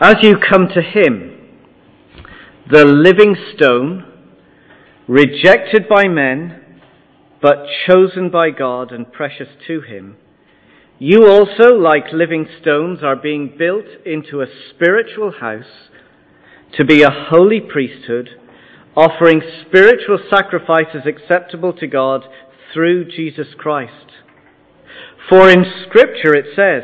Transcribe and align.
As 0.00 0.16
you 0.22 0.36
come 0.36 0.68
to 0.74 0.82
him, 0.82 1.38
the 2.68 2.84
living 2.84 3.36
stone, 3.54 4.04
rejected 5.06 5.88
by 5.88 6.08
men, 6.08 6.80
but 7.40 7.66
chosen 7.86 8.28
by 8.28 8.50
God 8.50 8.90
and 8.90 9.12
precious 9.12 9.48
to 9.68 9.82
him, 9.82 10.16
you 10.98 11.28
also, 11.28 11.74
like 11.74 12.12
living 12.12 12.46
stones, 12.60 13.00
are 13.02 13.14
being 13.14 13.54
built 13.56 13.84
into 14.04 14.40
a 14.40 14.46
spiritual 14.70 15.32
house 15.32 15.90
to 16.76 16.84
be 16.84 17.02
a 17.02 17.10
holy 17.10 17.60
priesthood, 17.60 18.30
offering 18.96 19.42
spiritual 19.66 20.18
sacrifices 20.28 21.02
acceptable 21.06 21.72
to 21.74 21.86
God 21.86 22.24
through 22.72 23.04
Jesus 23.10 23.48
Christ. 23.56 24.12
For 25.28 25.48
in 25.50 25.64
Scripture 25.86 26.34
it 26.34 26.46
says, 26.56 26.82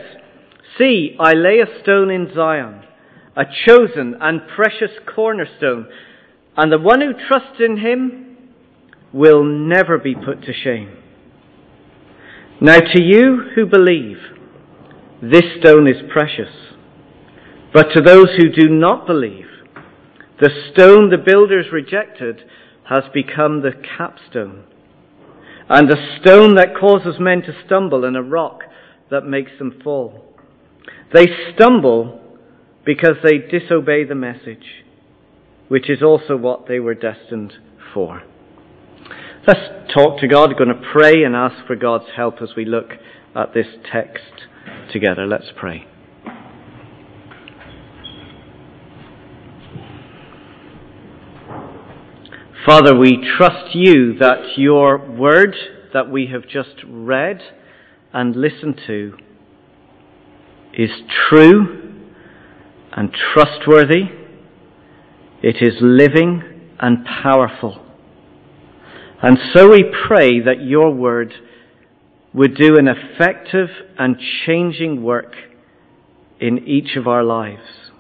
See, 0.79 1.17
I 1.19 1.33
lay 1.33 1.59
a 1.59 1.83
stone 1.83 2.11
in 2.11 2.33
Zion, 2.35 2.85
a 3.41 3.45
chosen 3.67 4.15
and 4.21 4.43
precious 4.55 4.91
cornerstone, 5.15 5.87
and 6.59 6.71
the 6.71 6.79
one 6.79 7.01
who 7.01 7.13
trusts 7.27 7.59
in 7.59 7.79
him 7.79 8.37
will 9.15 9.43
never 9.43 9.97
be 9.97 10.15
put 10.15 10.43
to 10.43 10.53
shame. 10.53 10.95
Now 12.61 12.79
to 12.79 13.03
you 13.03 13.51
who 13.55 13.65
believe, 13.65 14.19
this 15.23 15.45
stone 15.59 15.89
is 15.89 15.97
precious. 16.13 16.53
But 17.73 17.87
to 17.95 18.03
those 18.03 18.29
who 18.37 18.51
do 18.51 18.69
not 18.69 19.07
believe, 19.07 19.47
the 20.39 20.51
stone 20.73 21.09
the 21.09 21.17
builders 21.17 21.67
rejected 21.73 22.43
has 22.91 23.05
become 23.15 23.63
the 23.63 23.73
capstone, 23.97 24.65
and 25.71 25.91
a 25.91 26.19
stone 26.21 26.57
that 26.57 26.77
causes 26.79 27.15
men 27.19 27.41
to 27.43 27.55
stumble, 27.65 28.05
and 28.05 28.19
a 28.19 28.23
rock 28.23 28.65
that 29.11 29.25
makes 29.25 29.53
them 29.59 29.81
fall. 29.83 30.27
They 31.15 31.27
stumble 31.55 32.20
because 32.91 33.19
they 33.23 33.39
disobey 33.39 34.03
the 34.03 34.17
message, 34.17 34.83
which 35.69 35.89
is 35.89 36.03
also 36.03 36.37
what 36.37 36.67
they 36.67 36.81
were 36.81 36.93
destined 36.93 37.53
for. 37.95 38.21
Let's 39.47 39.93
talk 39.95 40.19
to 40.19 40.27
God. 40.27 40.51
We're 40.51 40.65
going 40.65 40.77
to 40.77 40.91
pray 40.93 41.23
and 41.23 41.37
ask 41.37 41.65
for 41.69 41.77
God's 41.77 42.07
help 42.17 42.43
as 42.43 42.49
we 42.57 42.65
look 42.65 42.89
at 43.37 43.55
this 43.55 43.69
text 43.93 44.49
together. 44.93 45.25
Let's 45.25 45.53
pray. 45.57 45.87
Father, 52.67 52.99
we 52.99 53.25
trust 53.39 53.73
you 53.73 54.19
that 54.19 54.57
your 54.57 54.99
word 54.99 55.55
that 55.95 56.11
we 56.11 56.27
have 56.27 56.43
just 56.49 56.75
read 56.89 57.41
and 58.13 58.35
listened 58.35 58.81
to 58.89 59.17
is 60.75 60.91
true 61.29 61.80
and 62.93 63.11
trustworthy. 63.33 64.05
It 65.43 65.57
is 65.61 65.75
living 65.81 66.43
and 66.79 67.05
powerful. 67.23 67.85
And 69.23 69.39
so 69.55 69.71
we 69.71 69.85
pray 70.07 70.41
that 70.41 70.63
your 70.63 70.93
word 70.93 71.33
would 72.33 72.57
do 72.57 72.77
an 72.77 72.89
effective 72.89 73.69
and 73.99 74.17
changing 74.47 75.03
work 75.03 75.35
in 76.41 76.67
each 76.67 76.97
of 76.97 77.07
our 77.07 77.25
lives. 77.25 77.91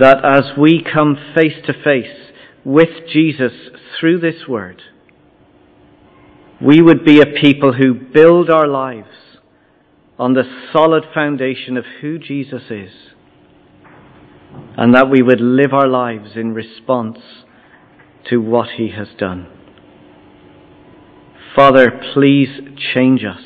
That 0.00 0.24
as 0.24 0.56
we 0.58 0.82
come 0.82 1.16
face 1.34 1.64
to 1.66 1.72
face 1.72 2.32
with 2.64 2.88
Jesus 3.12 3.52
through 3.98 4.20
this 4.20 4.48
word, 4.48 4.82
we 6.60 6.80
would 6.80 7.04
be 7.04 7.20
a 7.20 7.40
people 7.40 7.74
who 7.74 7.94
build 7.94 8.50
our 8.50 8.66
lives 8.66 9.08
on 10.20 10.34
the 10.34 10.44
solid 10.70 11.02
foundation 11.14 11.78
of 11.78 11.84
who 12.02 12.18
Jesus 12.18 12.64
is, 12.68 12.90
and 14.76 14.94
that 14.94 15.08
we 15.08 15.22
would 15.22 15.40
live 15.40 15.72
our 15.72 15.88
lives 15.88 16.32
in 16.36 16.52
response 16.52 17.18
to 18.28 18.36
what 18.36 18.68
he 18.76 18.90
has 18.90 19.08
done. 19.16 19.48
Father, 21.56 21.98
please 22.12 22.50
change 22.92 23.24
us. 23.24 23.40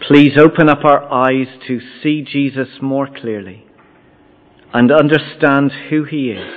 Please 0.00 0.32
open 0.38 0.70
up 0.70 0.82
our 0.82 1.12
eyes 1.12 1.46
to 1.68 1.78
see 2.02 2.22
Jesus 2.22 2.68
more 2.80 3.06
clearly 3.06 3.66
and 4.72 4.90
understand 4.90 5.70
who 5.90 6.04
he 6.04 6.30
is 6.30 6.54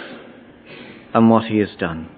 and 1.13 1.29
what 1.29 1.44
he 1.44 1.58
has 1.58 1.75
done. 1.78 2.09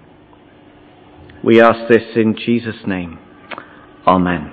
We 1.42 1.60
ask 1.60 1.88
this 1.88 2.14
in 2.14 2.36
Jesus' 2.36 2.86
name. 2.86 3.18
Amen. 4.06 4.51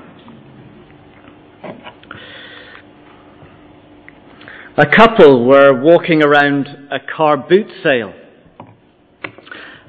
A 4.79 4.85
couple 4.85 5.45
were 5.45 5.79
walking 5.79 6.23
around 6.23 6.67
a 6.89 6.99
car 6.99 7.35
boot 7.35 7.67
sale 7.83 8.13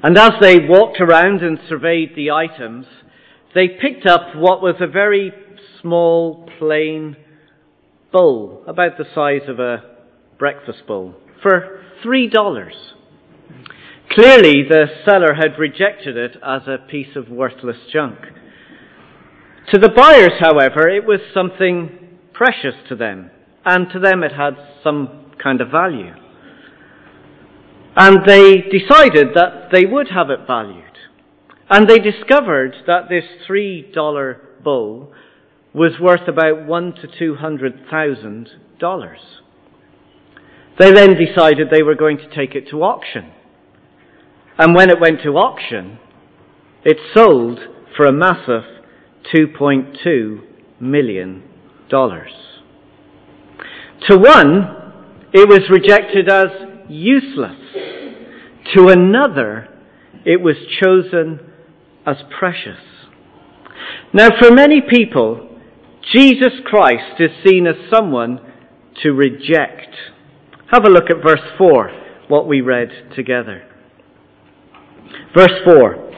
and 0.03 0.17
as 0.17 0.31
they 0.41 0.57
walked 0.59 0.99
around 0.99 1.41
and 1.41 1.59
surveyed 1.69 2.15
the 2.15 2.31
items, 2.31 2.87
they 3.53 3.67
picked 3.67 4.07
up 4.07 4.35
what 4.35 4.61
was 4.61 4.75
a 4.79 4.87
very 4.87 5.31
small, 5.79 6.49
plain 6.57 7.15
bowl, 8.11 8.63
about 8.67 8.97
the 8.97 9.05
size 9.13 9.47
of 9.47 9.59
a 9.59 9.83
breakfast 10.39 10.87
bowl, 10.87 11.15
for 11.43 11.83
three 12.01 12.27
dollars. 12.27 12.73
Clearly, 14.09 14.63
the 14.67 14.87
seller 15.05 15.35
had 15.35 15.59
rejected 15.59 16.17
it 16.17 16.35
as 16.45 16.63
a 16.67 16.85
piece 16.89 17.15
of 17.15 17.29
worthless 17.29 17.77
junk. 17.93 18.17
To 19.71 19.77
the 19.77 19.89
buyers, 19.89 20.33
however, 20.39 20.89
it 20.89 21.05
was 21.05 21.19
something 21.33 22.17
precious 22.33 22.75
to 22.89 22.95
them, 22.95 23.29
and 23.65 23.89
to 23.91 23.99
them 23.99 24.23
it 24.23 24.33
had 24.33 24.55
some 24.83 25.31
kind 25.41 25.61
of 25.61 25.69
value. 25.69 26.13
And 27.95 28.19
they 28.25 28.61
decided 28.61 29.29
that 29.35 29.69
they 29.71 29.85
would 29.85 30.09
have 30.09 30.29
it 30.29 30.47
valued. 30.47 30.85
And 31.69 31.87
they 31.87 31.99
discovered 31.99 32.75
that 32.87 33.09
this 33.09 33.25
three 33.45 33.91
dollar 33.93 34.41
bowl 34.63 35.13
was 35.73 35.93
worth 36.01 36.27
about 36.27 36.65
one 36.65 36.93
to 36.95 37.07
two 37.07 37.35
hundred 37.35 37.85
thousand 37.89 38.49
dollars. 38.79 39.19
They 40.79 40.91
then 40.91 41.15
decided 41.15 41.69
they 41.69 41.83
were 41.83 41.95
going 41.95 42.17
to 42.17 42.35
take 42.35 42.55
it 42.55 42.69
to 42.69 42.83
auction. 42.83 43.31
And 44.57 44.75
when 44.75 44.89
it 44.89 44.99
went 44.99 45.21
to 45.23 45.37
auction, 45.37 45.99
it 46.83 46.97
sold 47.13 47.59
for 47.95 48.05
a 48.05 48.11
massive 48.11 48.63
$2.2 49.33 50.41
million. 50.79 51.43
To 54.09 54.17
one, 54.17 54.93
it 55.33 55.47
was 55.47 55.61
rejected 55.69 56.29
as 56.29 56.47
useless. 56.89 57.57
To 58.75 58.87
another, 58.87 59.67
it 60.25 60.41
was 60.41 60.55
chosen 60.81 61.39
as 62.05 62.17
precious. 62.37 62.79
Now, 64.13 64.29
for 64.39 64.51
many 64.51 64.81
people, 64.81 65.49
Jesus 66.13 66.53
Christ 66.65 67.19
is 67.19 67.29
seen 67.45 67.67
as 67.67 67.75
someone 67.93 68.39
to 69.03 69.11
reject. 69.11 69.95
Have 70.71 70.85
a 70.85 70.89
look 70.89 71.09
at 71.09 71.23
verse 71.25 71.47
4, 71.57 71.91
what 72.27 72.47
we 72.47 72.61
read 72.61 72.89
together. 73.15 73.63
Verse 75.35 75.61
4. 75.65 76.11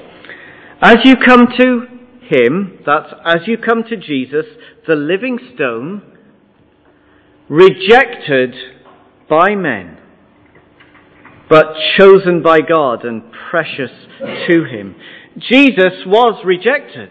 As 0.82 0.98
you 1.04 1.16
come 1.24 1.48
to 1.60 1.88
him, 2.30 2.80
that's 2.86 3.14
as 3.26 3.48
you 3.48 3.58
come 3.58 3.84
to 3.90 3.96
Jesus, 3.96 4.46
the 4.88 4.96
living 4.96 5.38
stone, 5.54 6.02
rejected 7.50 8.54
by 9.30 9.56
men, 9.56 9.98
but 11.50 11.66
chosen 11.98 12.42
by 12.42 12.59
God 12.62 13.06
and 13.06 13.24
precious 13.50 13.92
to 14.48 14.64
Him. 14.66 14.96
Jesus 15.38 16.06
was 16.06 16.42
rejected. 16.46 17.09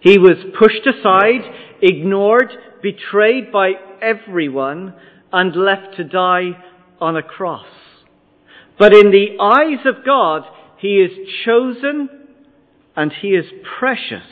He 0.00 0.18
was 0.18 0.36
pushed 0.58 0.86
aside, 0.86 1.42
ignored, 1.82 2.52
betrayed 2.82 3.50
by 3.50 3.72
everyone, 4.00 4.94
and 5.32 5.54
left 5.56 5.96
to 5.96 6.04
die 6.04 6.50
on 7.00 7.16
a 7.16 7.22
cross. 7.22 7.66
But 8.78 8.94
in 8.94 9.10
the 9.10 9.36
eyes 9.40 9.84
of 9.86 10.04
God, 10.04 10.42
He 10.78 10.98
is 10.98 11.10
chosen 11.44 12.08
and 12.96 13.12
He 13.20 13.28
is 13.28 13.46
precious 13.78 14.26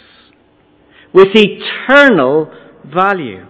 with 1.12 1.28
eternal 1.34 2.52
value. 2.84 3.46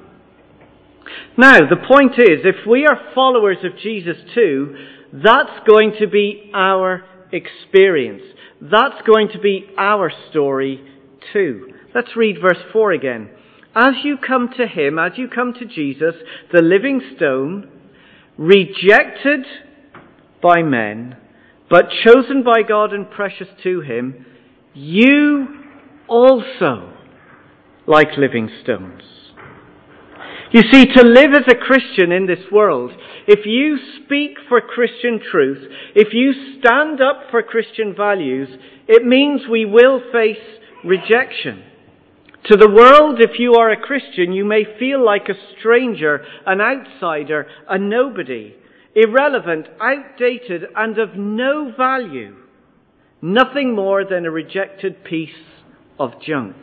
Now, 1.37 1.58
the 1.58 1.76
point 1.76 2.12
is, 2.19 2.41
if 2.44 2.67
we 2.67 2.87
are 2.87 3.12
followers 3.14 3.58
of 3.64 3.79
Jesus 3.79 4.17
too, 4.35 4.76
that's 5.12 5.67
going 5.67 5.94
to 6.00 6.06
be 6.06 6.50
our 6.55 7.05
experience. 7.32 8.23
That's 8.61 9.03
going 9.06 9.29
to 9.32 9.38
be 9.38 9.67
our 9.79 10.11
story 10.31 10.81
too. 11.32 11.73
Let's 11.94 12.17
read 12.17 12.38
verse 12.41 12.62
4 12.73 12.93
again. 12.93 13.31
As 13.75 13.94
you 14.05 14.17
come 14.17 14.49
to 14.56 14.67
Him, 14.67 14.99
as 14.99 15.12
you 15.17 15.29
come 15.29 15.53
to 15.55 15.67
Jesus, 15.67 16.14
the 16.53 16.62
living 16.62 17.00
stone, 17.17 17.70
rejected 18.38 19.47
by 20.43 20.62
men, 20.62 21.17
but 21.69 21.87
chosen 22.05 22.43
by 22.43 22.62
God 22.67 22.93
and 22.93 23.11
precious 23.11 23.49
to 23.62 23.81
Him, 23.81 24.25
you 24.75 25.47
also, 26.09 26.93
like 27.87 28.17
living 28.17 28.50
stones. 28.62 29.02
You 30.53 30.63
see, 30.71 30.87
to 30.87 31.03
live 31.03 31.33
as 31.35 31.47
a 31.49 31.57
Christian 31.57 32.13
in 32.13 32.27
this 32.27 32.51
world, 32.53 32.93
if 33.27 33.45
you 33.45 33.79
speak 34.05 34.37
for 34.49 34.61
Christian 34.61 35.21
truth, 35.31 35.71
if 35.95 36.13
you 36.13 36.33
stand 36.61 37.01
up 37.01 37.31
for 37.31 37.43
Christian 37.43 37.95
values, 37.97 38.49
it 38.87 39.05
means 39.05 39.43
we 39.51 39.65
will 39.65 40.01
face 40.13 40.37
rejection. 40.85 41.65
To 42.45 42.57
the 42.57 42.71
world, 42.71 43.21
if 43.21 43.41
you 43.41 43.55
are 43.55 43.73
a 43.73 43.81
Christian, 43.81 44.33
you 44.33 44.45
may 44.45 44.63
feel 44.79 45.05
like 45.05 45.29
a 45.29 45.59
stranger, 45.59 46.25
an 46.47 46.61
outsider, 46.61 47.49
a 47.69 47.77
nobody, 47.77 48.55
irrelevant, 48.95 49.67
outdated, 49.81 50.63
and 50.77 50.97
of 50.97 51.17
no 51.17 51.73
value. 51.77 52.37
Nothing 53.21 53.75
more 53.75 54.05
than 54.05 54.25
a 54.25 54.31
rejected 54.31 55.03
piece 55.03 55.31
of 55.99 56.23
junk. 56.25 56.55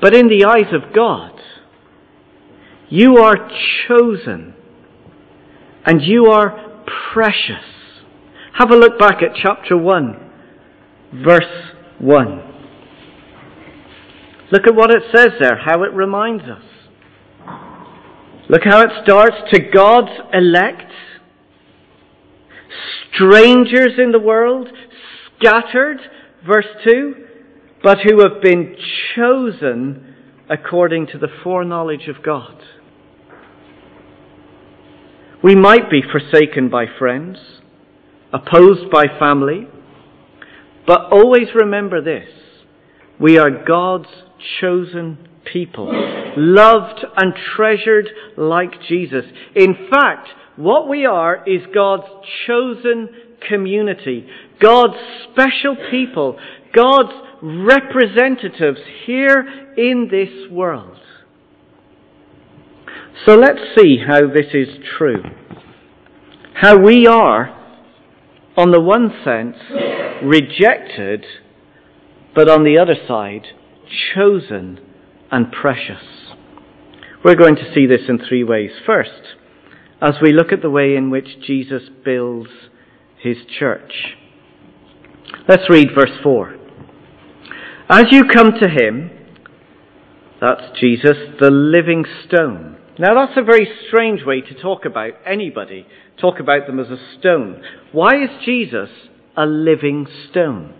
But 0.00 0.14
in 0.14 0.28
the 0.28 0.44
eyes 0.44 0.72
of 0.72 0.94
God, 0.94 1.32
you 2.88 3.18
are 3.18 3.36
chosen 3.88 4.54
and 5.84 6.02
you 6.02 6.26
are 6.26 6.84
precious. 7.12 7.64
Have 8.54 8.70
a 8.70 8.76
look 8.76 8.98
back 8.98 9.22
at 9.22 9.36
chapter 9.42 9.76
1, 9.76 10.30
verse 11.24 11.44
1. 11.98 12.42
Look 14.52 14.66
at 14.66 14.74
what 14.74 14.90
it 14.90 15.02
says 15.14 15.30
there, 15.40 15.58
how 15.58 15.82
it 15.82 15.92
reminds 15.92 16.44
us. 16.44 16.62
Look 18.48 18.62
how 18.64 18.82
it 18.82 18.90
starts 19.02 19.36
to 19.52 19.60
God's 19.74 20.20
elect, 20.32 20.92
strangers 23.12 23.98
in 23.98 24.12
the 24.12 24.20
world, 24.20 24.68
scattered, 25.36 25.98
verse 26.46 26.66
2, 26.84 27.14
but 27.82 27.98
who 28.04 28.20
have 28.22 28.40
been 28.40 28.76
chosen 29.16 30.14
according 30.48 31.08
to 31.08 31.18
the 31.18 31.28
foreknowledge 31.42 32.08
of 32.08 32.22
God. 32.22 32.62
We 35.46 35.54
might 35.54 35.88
be 35.88 36.02
forsaken 36.02 36.70
by 36.70 36.86
friends, 36.98 37.38
opposed 38.32 38.90
by 38.90 39.04
family, 39.16 39.68
but 40.88 41.12
always 41.12 41.46
remember 41.54 42.02
this. 42.02 42.28
We 43.20 43.38
are 43.38 43.64
God's 43.64 44.08
chosen 44.60 45.28
people, 45.52 45.86
loved 46.36 47.04
and 47.16 47.32
treasured 47.54 48.08
like 48.36 48.72
Jesus. 48.88 49.24
In 49.54 49.88
fact, 49.88 50.30
what 50.56 50.88
we 50.88 51.06
are 51.06 51.48
is 51.48 51.62
God's 51.72 52.08
chosen 52.48 53.10
community, 53.48 54.26
God's 54.60 54.98
special 55.30 55.76
people, 55.92 56.40
God's 56.74 57.12
representatives 57.40 58.80
here 59.04 59.74
in 59.76 60.08
this 60.10 60.50
world. 60.50 60.98
So 63.24 63.34
let's 63.34 63.60
see 63.76 63.98
how 64.06 64.28
this 64.28 64.46
is 64.52 64.68
true. 64.98 65.22
How 66.54 66.76
we 66.76 67.06
are, 67.06 67.48
on 68.56 68.70
the 68.70 68.80
one 68.80 69.10
sense, 69.24 69.56
rejected, 70.22 71.24
but 72.34 72.48
on 72.48 72.64
the 72.64 72.78
other 72.78 72.94
side, 73.08 73.46
chosen 74.14 74.80
and 75.30 75.50
precious. 75.50 76.02
We're 77.24 77.34
going 77.34 77.56
to 77.56 77.74
see 77.74 77.86
this 77.86 78.02
in 78.08 78.18
three 78.18 78.44
ways. 78.44 78.70
First, 78.84 79.34
as 80.00 80.14
we 80.22 80.32
look 80.32 80.52
at 80.52 80.62
the 80.62 80.70
way 80.70 80.94
in 80.94 81.10
which 81.10 81.40
Jesus 81.46 81.82
builds 82.04 82.50
his 83.18 83.36
church. 83.58 83.92
Let's 85.48 85.68
read 85.68 85.88
verse 85.94 86.16
4. 86.22 86.56
As 87.88 88.04
you 88.10 88.24
come 88.32 88.52
to 88.60 88.68
him, 88.68 89.10
that's 90.40 90.78
Jesus, 90.78 91.16
the 91.40 91.50
living 91.50 92.04
stone. 92.26 92.76
Now 92.98 93.14
that's 93.14 93.36
a 93.36 93.42
very 93.42 93.68
strange 93.88 94.24
way 94.24 94.40
to 94.40 94.54
talk 94.54 94.86
about 94.86 95.12
anybody, 95.26 95.86
talk 96.18 96.40
about 96.40 96.66
them 96.66 96.80
as 96.80 96.88
a 96.88 96.96
stone. 97.18 97.62
Why 97.92 98.22
is 98.22 98.30
Jesus 98.44 98.88
a 99.36 99.44
living 99.44 100.06
stone? 100.30 100.72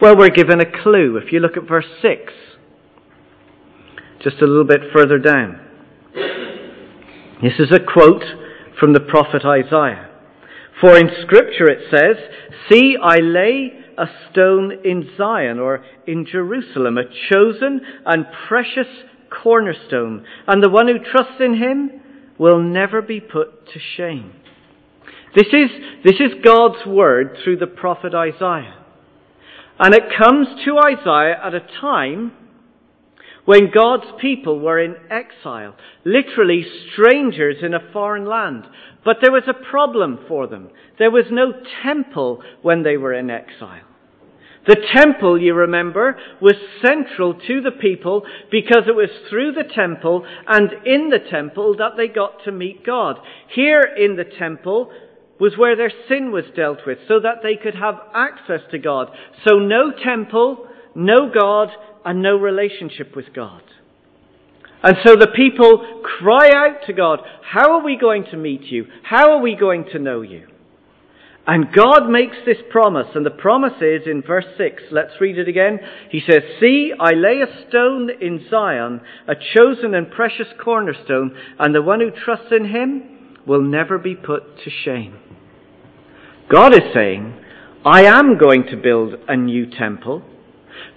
Well, 0.00 0.16
we're 0.16 0.28
given 0.28 0.60
a 0.60 0.82
clue. 0.82 1.16
If 1.16 1.32
you 1.32 1.40
look 1.40 1.56
at 1.56 1.66
verse 1.66 1.86
6, 2.02 2.32
just 4.22 4.42
a 4.42 4.46
little 4.46 4.66
bit 4.66 4.80
further 4.94 5.18
down. 5.18 5.60
This 7.42 7.54
is 7.58 7.72
a 7.72 7.80
quote 7.80 8.24
from 8.78 8.92
the 8.92 9.00
prophet 9.00 9.44
Isaiah. 9.44 10.10
For 10.80 10.98
in 10.98 11.08
Scripture 11.22 11.70
it 11.70 11.88
says, 11.90 12.16
See, 12.70 12.96
I 13.02 13.16
lay 13.18 13.72
a 13.96 14.06
stone 14.30 14.72
in 14.84 15.08
Zion 15.16 15.58
or 15.58 15.84
in 16.06 16.26
Jerusalem, 16.30 16.98
a 16.98 17.04
chosen 17.32 17.80
and 18.04 18.26
precious 18.48 18.88
cornerstone, 19.42 20.24
and 20.46 20.62
the 20.62 20.70
one 20.70 20.88
who 20.88 20.98
trusts 20.98 21.40
in 21.40 21.56
him 21.56 21.90
will 22.38 22.62
never 22.62 23.02
be 23.02 23.20
put 23.20 23.66
to 23.66 23.80
shame. 23.96 24.32
This 25.34 25.48
is, 25.48 25.70
this 26.04 26.20
is 26.20 26.44
God's 26.44 26.86
word 26.86 27.38
through 27.42 27.56
the 27.56 27.66
prophet 27.66 28.14
Isaiah. 28.14 28.76
And 29.78 29.94
it 29.94 30.04
comes 30.16 30.46
to 30.64 30.78
Isaiah 30.78 31.40
at 31.42 31.54
a 31.54 31.66
time 31.80 32.32
when 33.44 33.70
God's 33.74 34.06
people 34.20 34.60
were 34.60 34.78
in 34.78 34.94
exile, 35.10 35.74
literally 36.04 36.64
strangers 36.92 37.56
in 37.62 37.74
a 37.74 37.92
foreign 37.92 38.24
land. 38.24 38.64
But 39.04 39.16
there 39.20 39.32
was 39.32 39.42
a 39.48 39.70
problem 39.70 40.20
for 40.28 40.46
them. 40.46 40.70
There 40.98 41.10
was 41.10 41.26
no 41.30 41.52
temple 41.82 42.42
when 42.62 42.84
they 42.84 42.96
were 42.96 43.12
in 43.12 43.28
exile. 43.28 43.82
The 44.66 44.76
temple, 44.94 45.40
you 45.40 45.54
remember, 45.54 46.16
was 46.40 46.54
central 46.84 47.34
to 47.34 47.60
the 47.60 47.70
people 47.70 48.24
because 48.50 48.84
it 48.86 48.94
was 48.94 49.10
through 49.28 49.52
the 49.52 49.64
temple 49.74 50.26
and 50.46 50.70
in 50.86 51.10
the 51.10 51.18
temple 51.18 51.76
that 51.76 51.96
they 51.96 52.08
got 52.08 52.44
to 52.44 52.52
meet 52.52 52.84
God. 52.84 53.16
Here 53.54 53.82
in 53.82 54.16
the 54.16 54.24
temple 54.24 54.90
was 55.38 55.58
where 55.58 55.76
their 55.76 55.92
sin 56.08 56.32
was 56.32 56.44
dealt 56.56 56.78
with 56.86 56.98
so 57.08 57.20
that 57.20 57.42
they 57.42 57.56
could 57.56 57.74
have 57.74 57.96
access 58.14 58.60
to 58.70 58.78
God. 58.78 59.08
So 59.46 59.58
no 59.58 59.92
temple, 59.92 60.66
no 60.94 61.30
God, 61.30 61.68
and 62.04 62.22
no 62.22 62.36
relationship 62.36 63.14
with 63.14 63.34
God. 63.34 63.62
And 64.82 64.96
so 65.04 65.16
the 65.16 65.28
people 65.34 66.02
cry 66.02 66.50
out 66.54 66.86
to 66.86 66.92
God, 66.92 67.20
how 67.42 67.72
are 67.72 67.84
we 67.84 67.96
going 67.98 68.24
to 68.30 68.36
meet 68.36 68.62
you? 68.62 68.86
How 69.02 69.32
are 69.32 69.40
we 69.40 69.56
going 69.56 69.86
to 69.92 69.98
know 69.98 70.20
you? 70.20 70.46
And 71.46 71.74
God 71.74 72.08
makes 72.08 72.36
this 72.46 72.56
promise, 72.70 73.08
and 73.14 73.24
the 73.24 73.30
promise 73.30 73.74
is 73.82 74.06
in 74.06 74.22
verse 74.22 74.46
6. 74.56 74.84
Let's 74.90 75.20
read 75.20 75.38
it 75.38 75.46
again. 75.46 75.78
He 76.10 76.20
says, 76.26 76.42
See, 76.58 76.92
I 76.98 77.10
lay 77.10 77.42
a 77.42 77.68
stone 77.68 78.08
in 78.18 78.46
Zion, 78.50 79.02
a 79.28 79.34
chosen 79.54 79.94
and 79.94 80.10
precious 80.10 80.46
cornerstone, 80.62 81.36
and 81.58 81.74
the 81.74 81.82
one 81.82 82.00
who 82.00 82.10
trusts 82.10 82.50
in 82.50 82.70
him 82.70 83.36
will 83.46 83.60
never 83.60 83.98
be 83.98 84.14
put 84.14 84.56
to 84.64 84.70
shame. 84.84 85.18
God 86.50 86.72
is 86.72 86.94
saying, 86.94 87.38
I 87.84 88.04
am 88.04 88.38
going 88.38 88.64
to 88.70 88.76
build 88.78 89.14
a 89.28 89.36
new 89.36 89.66
temple, 89.70 90.22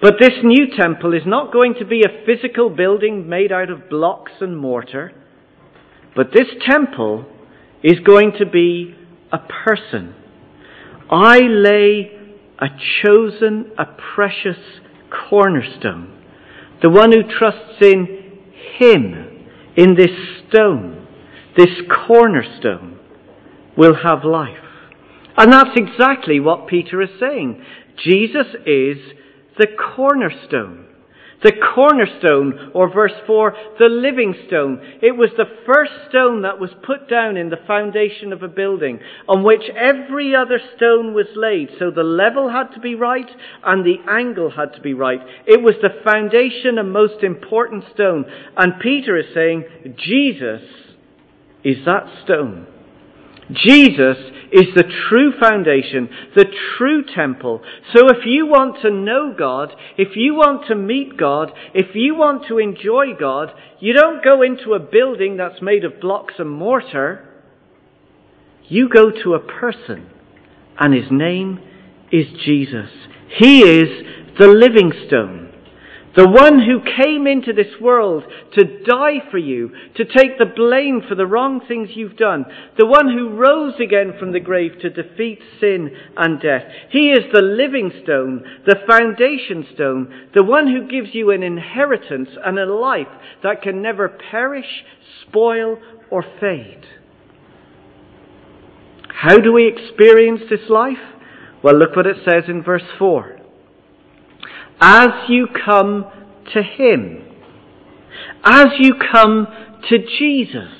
but 0.01 0.13
this 0.17 0.43
new 0.43 0.67
temple 0.77 1.13
is 1.13 1.23
not 1.25 1.51
going 1.51 1.75
to 1.79 1.85
be 1.85 2.03
a 2.03 2.25
physical 2.25 2.69
building 2.69 3.27
made 3.27 3.51
out 3.51 3.69
of 3.69 3.89
blocks 3.89 4.31
and 4.39 4.57
mortar, 4.57 5.11
but 6.15 6.27
this 6.33 6.47
temple 6.65 7.25
is 7.83 7.99
going 7.99 8.31
to 8.39 8.45
be 8.45 8.95
a 9.33 9.39
person. 9.39 10.15
I 11.09 11.39
lay 11.39 12.11
a 12.59 12.67
chosen, 13.03 13.71
a 13.77 13.85
precious 14.15 14.57
cornerstone. 15.29 16.13
The 16.81 16.89
one 16.89 17.11
who 17.11 17.23
trusts 17.23 17.81
in 17.81 18.39
Him, 18.77 19.47
in 19.75 19.95
this 19.95 20.11
stone, 20.49 21.07
this 21.55 21.69
cornerstone, 22.07 22.99
will 23.77 23.95
have 24.03 24.23
life. 24.23 24.57
And 25.37 25.53
that's 25.53 25.75
exactly 25.75 26.39
what 26.39 26.67
Peter 26.67 27.01
is 27.01 27.09
saying. 27.19 27.63
Jesus 28.03 28.47
is 28.65 28.97
the 29.57 29.67
cornerstone. 29.95 30.85
The 31.43 31.51
cornerstone, 31.75 32.71
or 32.73 32.91
verse 32.91 33.13
4, 33.27 33.55
the 33.77 33.85
living 33.85 34.33
stone. 34.47 34.81
It 35.03 35.15
was 35.15 35.29
the 35.37 35.45
first 35.67 35.91
stone 36.09 36.41
that 36.41 36.59
was 36.59 36.71
put 36.83 37.07
down 37.07 37.37
in 37.37 37.49
the 37.49 37.59
foundation 37.67 38.33
of 38.33 38.41
a 38.41 38.47
building 38.47 38.99
on 39.29 39.43
which 39.43 39.61
every 39.75 40.33
other 40.35 40.59
stone 40.75 41.13
was 41.13 41.27
laid. 41.35 41.69
So 41.77 41.91
the 41.91 42.03
level 42.03 42.49
had 42.49 42.73
to 42.73 42.79
be 42.79 42.95
right 42.95 43.29
and 43.63 43.85
the 43.85 43.97
angle 44.09 44.49
had 44.49 44.73
to 44.73 44.81
be 44.81 44.95
right. 44.95 45.21
It 45.45 45.61
was 45.61 45.75
the 45.79 46.01
foundation 46.03 46.79
and 46.79 46.91
most 46.91 47.23
important 47.23 47.83
stone. 47.93 48.25
And 48.55 48.79
Peter 48.81 49.15
is 49.15 49.33
saying, 49.35 49.63
Jesus 49.95 50.63
is 51.63 51.85
that 51.85 52.07
stone. 52.23 52.65
Jesus 53.51 54.17
is 54.51 54.67
the 54.75 54.89
true 55.09 55.33
foundation, 55.39 56.09
the 56.35 56.45
true 56.77 57.03
temple. 57.15 57.61
So 57.95 58.09
if 58.09 58.25
you 58.25 58.45
want 58.45 58.81
to 58.81 58.91
know 58.91 59.33
God, 59.37 59.73
if 59.97 60.15
you 60.15 60.35
want 60.35 60.67
to 60.67 60.75
meet 60.75 61.17
God, 61.17 61.51
if 61.73 61.95
you 61.95 62.15
want 62.15 62.47
to 62.47 62.57
enjoy 62.57 63.13
God, 63.19 63.49
you 63.79 63.93
don't 63.93 64.23
go 64.23 64.41
into 64.41 64.73
a 64.73 64.79
building 64.79 65.37
that's 65.37 65.61
made 65.61 65.85
of 65.85 65.99
blocks 66.01 66.35
and 66.39 66.49
mortar. 66.49 67.27
You 68.67 68.89
go 68.89 69.11
to 69.23 69.33
a 69.33 69.39
person, 69.39 70.09
and 70.77 70.93
his 70.93 71.09
name 71.09 71.59
is 72.11 72.25
Jesus. 72.45 72.89
He 73.37 73.61
is 73.61 73.89
the 74.37 74.47
living 74.47 74.91
stone, 75.07 75.46
The 76.17 76.27
one 76.27 76.59
who 76.59 76.81
came 76.81 77.27
into 77.27 77.53
this 77.53 77.79
world 77.79 78.23
to 78.53 78.83
die 78.83 79.19
for 79.29 79.37
you, 79.37 79.69
to 79.97 80.03
take 80.03 80.39
the 80.39 80.51
blame 80.55 81.03
for 81.07 81.13
the 81.13 81.27
wrong 81.27 81.61
things 81.67 81.89
you've 81.93 82.17
done. 82.17 82.43
The 82.75 82.87
one 82.87 83.07
who 83.07 83.37
rose 83.37 83.75
again 83.79 84.13
from 84.17 84.31
the 84.31 84.39
grave 84.39 84.71
to 84.81 84.89
defeat 84.89 85.37
sin 85.59 85.91
and 86.17 86.41
death. 86.41 86.63
He 86.89 87.11
is 87.11 87.31
the 87.31 87.43
living 87.43 87.91
stone, 88.03 88.43
the 88.65 88.77
foundation 88.87 89.67
stone, 89.75 90.29
the 90.33 90.43
one 90.43 90.65
who 90.65 90.89
gives 90.89 91.13
you 91.13 91.29
an 91.29 91.43
inheritance 91.43 92.29
and 92.43 92.57
a 92.57 92.65
life 92.65 93.13
that 93.43 93.61
can 93.61 93.83
never 93.83 94.09
perish, 94.09 94.83
spoil, 95.21 95.77
or 96.09 96.25
fade. 96.39 96.83
How 99.07 99.37
do 99.37 99.53
we 99.53 99.67
experience 99.67 100.41
this 100.49 100.67
life? 100.67 100.97
Well, 101.63 101.77
look 101.77 101.95
what 101.95 102.07
it 102.07 102.17
says 102.25 102.45
in 102.47 102.63
verse 102.63 102.89
4 102.97 103.36
as 104.79 105.09
you 105.27 105.47
come 105.65 106.05
to 106.53 106.61
Him, 106.61 107.23
as 108.43 108.67
you 108.79 108.95
come 109.11 109.47
to 109.89 109.97
Jesus, 110.19 110.71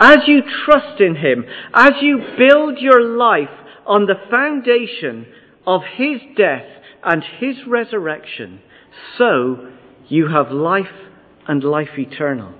as 0.00 0.18
you 0.26 0.42
trust 0.64 1.00
in 1.00 1.16
Him, 1.16 1.44
as 1.74 1.92
you 2.00 2.18
build 2.38 2.78
your 2.78 3.02
life 3.02 3.48
on 3.86 4.06
the 4.06 4.14
foundation 4.30 5.26
of 5.66 5.82
His 5.96 6.20
death 6.36 6.66
and 7.02 7.22
His 7.38 7.56
resurrection, 7.66 8.60
so 9.18 9.70
you 10.08 10.28
have 10.28 10.50
life 10.50 10.86
and 11.46 11.62
life 11.62 11.98
eternal. 11.98 12.54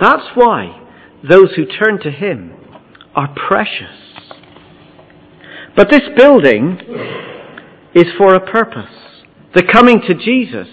That's 0.00 0.28
why 0.34 0.86
those 1.28 1.54
who 1.56 1.66
turn 1.66 2.00
to 2.02 2.10
Him 2.10 2.54
are 3.14 3.34
precious. 3.34 3.96
But 5.76 5.90
this 5.90 6.02
building 6.16 6.78
is 7.94 8.06
for 8.16 8.34
a 8.34 8.40
purpose. 8.40 8.94
The 9.54 9.62
coming 9.62 10.00
to 10.06 10.14
Jesus 10.14 10.68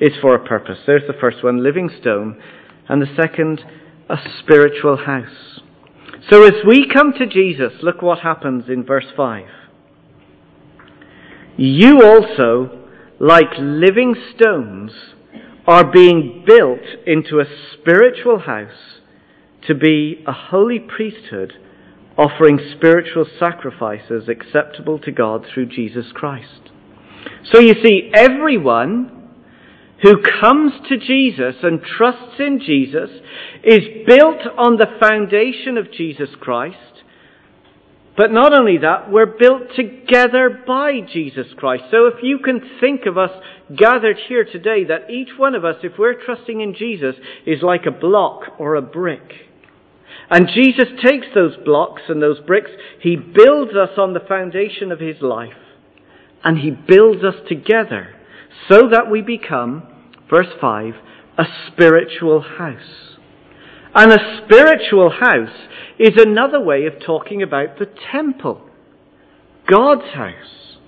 is 0.00 0.12
for 0.20 0.34
a 0.34 0.44
purpose. 0.44 0.78
There's 0.86 1.06
the 1.06 1.18
first 1.20 1.44
one, 1.44 1.62
living 1.62 1.90
stone, 2.00 2.40
and 2.88 3.00
the 3.00 3.14
second, 3.20 3.60
a 4.08 4.16
spiritual 4.40 4.96
house. 4.96 5.60
So 6.30 6.44
as 6.44 6.54
we 6.66 6.88
come 6.92 7.12
to 7.18 7.26
Jesus, 7.26 7.72
look 7.82 8.02
what 8.02 8.20
happens 8.20 8.64
in 8.68 8.84
verse 8.84 9.06
5. 9.16 9.46
You 11.56 12.02
also, 12.02 12.88
like 13.20 13.50
living 13.58 14.14
stones, 14.34 14.90
are 15.66 15.84
being 15.90 16.44
built 16.46 16.80
into 17.06 17.40
a 17.40 17.44
spiritual 17.72 18.40
house 18.40 19.00
to 19.66 19.74
be 19.74 20.22
a 20.26 20.32
holy 20.32 20.78
priesthood 20.78 21.52
offering 22.16 22.58
spiritual 22.76 23.26
sacrifices 23.38 24.28
acceptable 24.28 24.98
to 25.00 25.10
God 25.10 25.44
through 25.52 25.66
Jesus 25.66 26.06
Christ. 26.14 26.70
So 27.52 27.60
you 27.60 27.74
see, 27.82 28.10
everyone 28.14 29.14
who 30.02 30.22
comes 30.40 30.72
to 30.88 30.98
Jesus 30.98 31.56
and 31.62 31.80
trusts 31.82 32.38
in 32.38 32.60
Jesus 32.64 33.10
is 33.62 34.06
built 34.06 34.40
on 34.58 34.76
the 34.76 34.86
foundation 35.00 35.78
of 35.78 35.92
Jesus 35.92 36.28
Christ. 36.40 36.76
But 38.16 38.30
not 38.30 38.56
only 38.56 38.78
that, 38.78 39.10
we're 39.10 39.26
built 39.26 39.74
together 39.74 40.62
by 40.66 41.00
Jesus 41.00 41.46
Christ. 41.56 41.84
So 41.90 42.06
if 42.06 42.22
you 42.22 42.38
can 42.38 42.60
think 42.80 43.06
of 43.06 43.18
us 43.18 43.30
gathered 43.76 44.18
here 44.28 44.44
today, 44.44 44.84
that 44.84 45.10
each 45.10 45.30
one 45.36 45.54
of 45.54 45.64
us, 45.64 45.76
if 45.82 45.92
we're 45.98 46.22
trusting 46.24 46.60
in 46.60 46.74
Jesus, 46.74 47.16
is 47.44 47.62
like 47.62 47.86
a 47.86 47.90
block 47.90 48.42
or 48.58 48.76
a 48.76 48.82
brick. 48.82 49.32
And 50.30 50.48
Jesus 50.48 50.88
takes 51.04 51.26
those 51.34 51.56
blocks 51.64 52.02
and 52.08 52.22
those 52.22 52.40
bricks, 52.40 52.70
He 53.00 53.16
builds 53.16 53.72
us 53.74 53.98
on 53.98 54.14
the 54.14 54.24
foundation 54.26 54.90
of 54.90 55.00
His 55.00 55.20
life, 55.20 55.52
and 56.42 56.58
He 56.58 56.70
builds 56.70 57.22
us 57.22 57.36
together 57.48 58.14
so 58.68 58.88
that 58.90 59.10
we 59.10 59.20
become, 59.20 59.82
verse 60.30 60.52
5, 60.60 60.94
a 61.38 61.44
spiritual 61.68 62.40
house. 62.40 63.16
And 63.94 64.12
a 64.12 64.42
spiritual 64.44 65.10
house 65.10 65.56
is 65.98 66.14
another 66.16 66.60
way 66.60 66.86
of 66.86 66.94
talking 67.04 67.42
about 67.42 67.78
the 67.78 67.88
temple, 68.10 68.62
God's 69.70 70.12
house. 70.14 70.78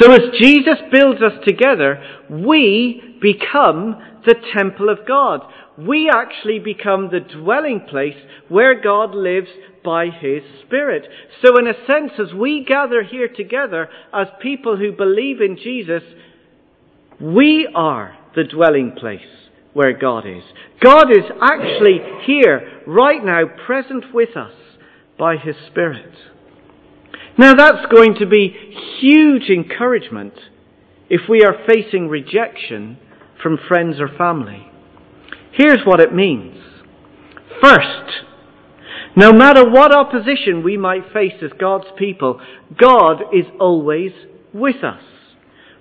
So 0.00 0.12
as 0.12 0.20
Jesus 0.38 0.76
builds 0.92 1.22
us 1.22 1.32
together, 1.46 2.02
we 2.28 3.16
become 3.20 4.00
the 4.26 4.34
temple 4.54 4.88
of 4.88 5.06
God 5.06 5.40
we 5.86 6.10
actually 6.12 6.58
become 6.58 7.10
the 7.10 7.20
dwelling 7.20 7.86
place 7.88 8.16
where 8.48 8.80
God 8.80 9.14
lives 9.14 9.48
by 9.84 10.06
His 10.06 10.42
Spirit. 10.66 11.06
So 11.44 11.58
in 11.58 11.66
a 11.66 11.86
sense, 11.86 12.12
as 12.18 12.34
we 12.34 12.64
gather 12.64 13.02
here 13.02 13.28
together 13.28 13.88
as 14.12 14.26
people 14.42 14.76
who 14.76 14.92
believe 14.92 15.40
in 15.40 15.56
Jesus, 15.56 16.02
we 17.20 17.68
are 17.74 18.16
the 18.34 18.44
dwelling 18.44 18.92
place 18.98 19.20
where 19.72 19.96
God 19.96 20.26
is. 20.26 20.42
God 20.80 21.10
is 21.10 21.24
actually 21.40 22.00
here, 22.24 22.82
right 22.86 23.24
now, 23.24 23.42
present 23.66 24.12
with 24.12 24.36
us 24.36 24.52
by 25.18 25.36
His 25.36 25.56
Spirit. 25.70 26.12
Now 27.38 27.54
that's 27.54 27.86
going 27.94 28.16
to 28.18 28.26
be 28.26 28.54
huge 29.00 29.48
encouragement 29.48 30.34
if 31.08 31.22
we 31.28 31.42
are 31.42 31.64
facing 31.66 32.08
rejection 32.08 32.98
from 33.42 33.58
friends 33.68 34.00
or 34.00 34.08
family. 34.08 34.69
Here's 35.52 35.84
what 35.84 36.00
it 36.00 36.14
means. 36.14 36.56
First, 37.62 38.24
no 39.16 39.32
matter 39.32 39.68
what 39.68 39.94
opposition 39.94 40.62
we 40.62 40.76
might 40.76 41.12
face 41.12 41.42
as 41.42 41.50
God's 41.58 41.88
people, 41.98 42.40
God 42.78 43.22
is 43.34 43.46
always 43.58 44.12
with 44.52 44.84
us. 44.84 45.02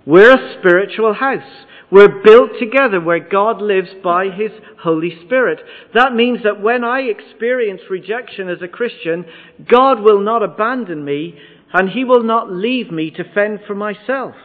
We're 0.06 0.34
a 0.34 0.60
spiritual 0.60 1.14
house. 1.14 1.66
We're 1.92 2.22
built 2.24 2.52
together 2.60 3.00
where 3.00 3.20
God 3.20 3.62
lives 3.62 3.90
by 4.04 4.30
His 4.30 4.52
Holy 4.82 5.18
Spirit. 5.26 5.60
That 5.94 6.14
means 6.14 6.40
that 6.44 6.62
when 6.62 6.84
I 6.84 7.02
experience 7.02 7.82
rejection 7.90 8.50
as 8.50 8.62
a 8.62 8.68
Christian, 8.68 9.26
God 9.70 10.02
will 10.02 10.20
not 10.20 10.44
abandon 10.44 11.04
me 11.04 11.40
and 11.74 11.90
He 11.90 12.04
will 12.04 12.24
not 12.24 12.52
leave 12.52 12.92
me 12.92 13.12
to 13.12 13.34
fend 13.34 13.60
for 13.66 13.76
myself. 13.76 14.36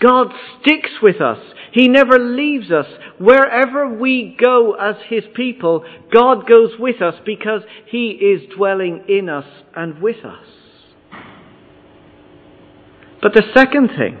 God 0.00 0.28
sticks 0.60 0.90
with 1.02 1.20
us. 1.20 1.38
He 1.72 1.88
never 1.88 2.18
leaves 2.18 2.70
us. 2.70 2.86
Wherever 3.18 3.88
we 3.88 4.36
go 4.40 4.74
as 4.74 4.96
His 5.08 5.24
people, 5.34 5.84
God 6.12 6.48
goes 6.48 6.70
with 6.78 7.00
us 7.02 7.14
because 7.24 7.62
He 7.86 8.10
is 8.10 8.48
dwelling 8.56 9.04
in 9.08 9.28
us 9.28 9.46
and 9.76 10.00
with 10.00 10.24
us. 10.24 10.46
But 13.22 13.34
the 13.34 13.44
second 13.54 13.88
thing, 13.88 14.18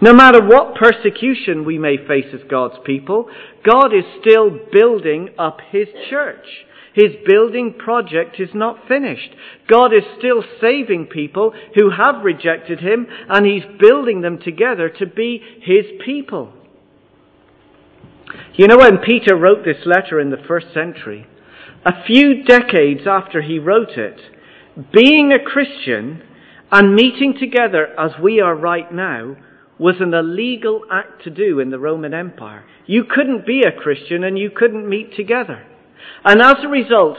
no 0.00 0.12
matter 0.12 0.44
what 0.44 0.74
persecution 0.74 1.64
we 1.64 1.78
may 1.78 1.96
face 1.96 2.26
as 2.32 2.40
God's 2.50 2.76
people, 2.84 3.28
God 3.64 3.94
is 3.94 4.04
still 4.20 4.50
building 4.72 5.28
up 5.38 5.58
His 5.70 5.86
church. 6.10 6.46
His 6.94 7.12
building 7.26 7.74
project 7.78 8.38
is 8.38 8.50
not 8.54 8.86
finished. 8.86 9.30
God 9.68 9.94
is 9.94 10.04
still 10.18 10.44
saving 10.60 11.06
people 11.06 11.52
who 11.74 11.90
have 11.90 12.24
rejected 12.24 12.80
Him 12.80 13.06
and 13.28 13.46
He's 13.46 13.78
building 13.80 14.20
them 14.20 14.38
together 14.38 14.88
to 14.88 15.06
be 15.06 15.42
His 15.62 15.86
people. 16.04 16.52
You 18.54 18.66
know, 18.66 18.78
when 18.78 18.98
Peter 18.98 19.36
wrote 19.36 19.64
this 19.64 19.86
letter 19.86 20.20
in 20.20 20.30
the 20.30 20.42
first 20.46 20.66
century, 20.74 21.26
a 21.84 22.04
few 22.06 22.44
decades 22.44 23.02
after 23.06 23.42
he 23.42 23.58
wrote 23.58 23.96
it, 23.96 24.20
being 24.92 25.32
a 25.32 25.42
Christian 25.42 26.22
and 26.70 26.94
meeting 26.94 27.34
together 27.38 27.88
as 27.98 28.12
we 28.22 28.40
are 28.40 28.54
right 28.54 28.92
now 28.92 29.36
was 29.78 29.96
an 30.00 30.14
illegal 30.14 30.82
act 30.90 31.24
to 31.24 31.30
do 31.30 31.58
in 31.58 31.70
the 31.70 31.78
Roman 31.78 32.14
Empire. 32.14 32.64
You 32.86 33.04
couldn't 33.04 33.46
be 33.46 33.62
a 33.62 33.72
Christian 33.72 34.22
and 34.24 34.38
you 34.38 34.50
couldn't 34.50 34.88
meet 34.88 35.16
together. 35.16 35.66
And 36.24 36.40
as 36.40 36.56
a 36.62 36.68
result, 36.68 37.18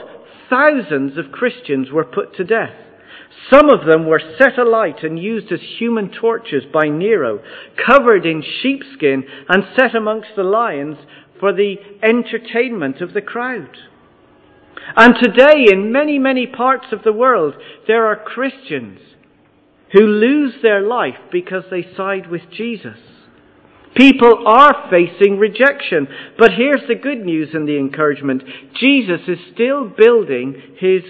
thousands 0.50 1.18
of 1.18 1.32
Christians 1.32 1.90
were 1.90 2.04
put 2.04 2.36
to 2.36 2.44
death. 2.44 2.74
Some 3.50 3.68
of 3.68 3.86
them 3.86 4.06
were 4.06 4.20
set 4.38 4.58
alight 4.58 5.02
and 5.02 5.18
used 5.18 5.52
as 5.52 5.60
human 5.78 6.10
torches 6.10 6.64
by 6.72 6.88
Nero, 6.88 7.40
covered 7.86 8.24
in 8.24 8.42
sheepskin 8.42 9.24
and 9.48 9.64
set 9.76 9.94
amongst 9.94 10.30
the 10.36 10.44
lions 10.44 10.96
for 11.40 11.52
the 11.52 11.76
entertainment 12.02 13.00
of 13.00 13.12
the 13.12 13.20
crowd. 13.20 13.76
And 14.96 15.14
today, 15.20 15.66
in 15.70 15.92
many, 15.92 16.18
many 16.18 16.46
parts 16.46 16.86
of 16.92 17.02
the 17.02 17.12
world, 17.12 17.54
there 17.86 18.06
are 18.06 18.16
Christians 18.16 19.00
who 19.92 20.00
lose 20.00 20.54
their 20.62 20.80
life 20.80 21.18
because 21.30 21.64
they 21.70 21.86
side 21.96 22.30
with 22.30 22.42
Jesus. 22.50 22.98
People 23.96 24.44
are 24.46 24.88
facing 24.90 25.38
rejection. 25.38 26.08
But 26.38 26.52
here's 26.52 26.86
the 26.88 26.94
good 26.94 27.24
news 27.24 27.50
and 27.54 27.68
the 27.68 27.78
encouragement. 27.78 28.42
Jesus 28.80 29.20
is 29.28 29.38
still 29.52 29.88
building 29.88 30.60
his 30.78 31.02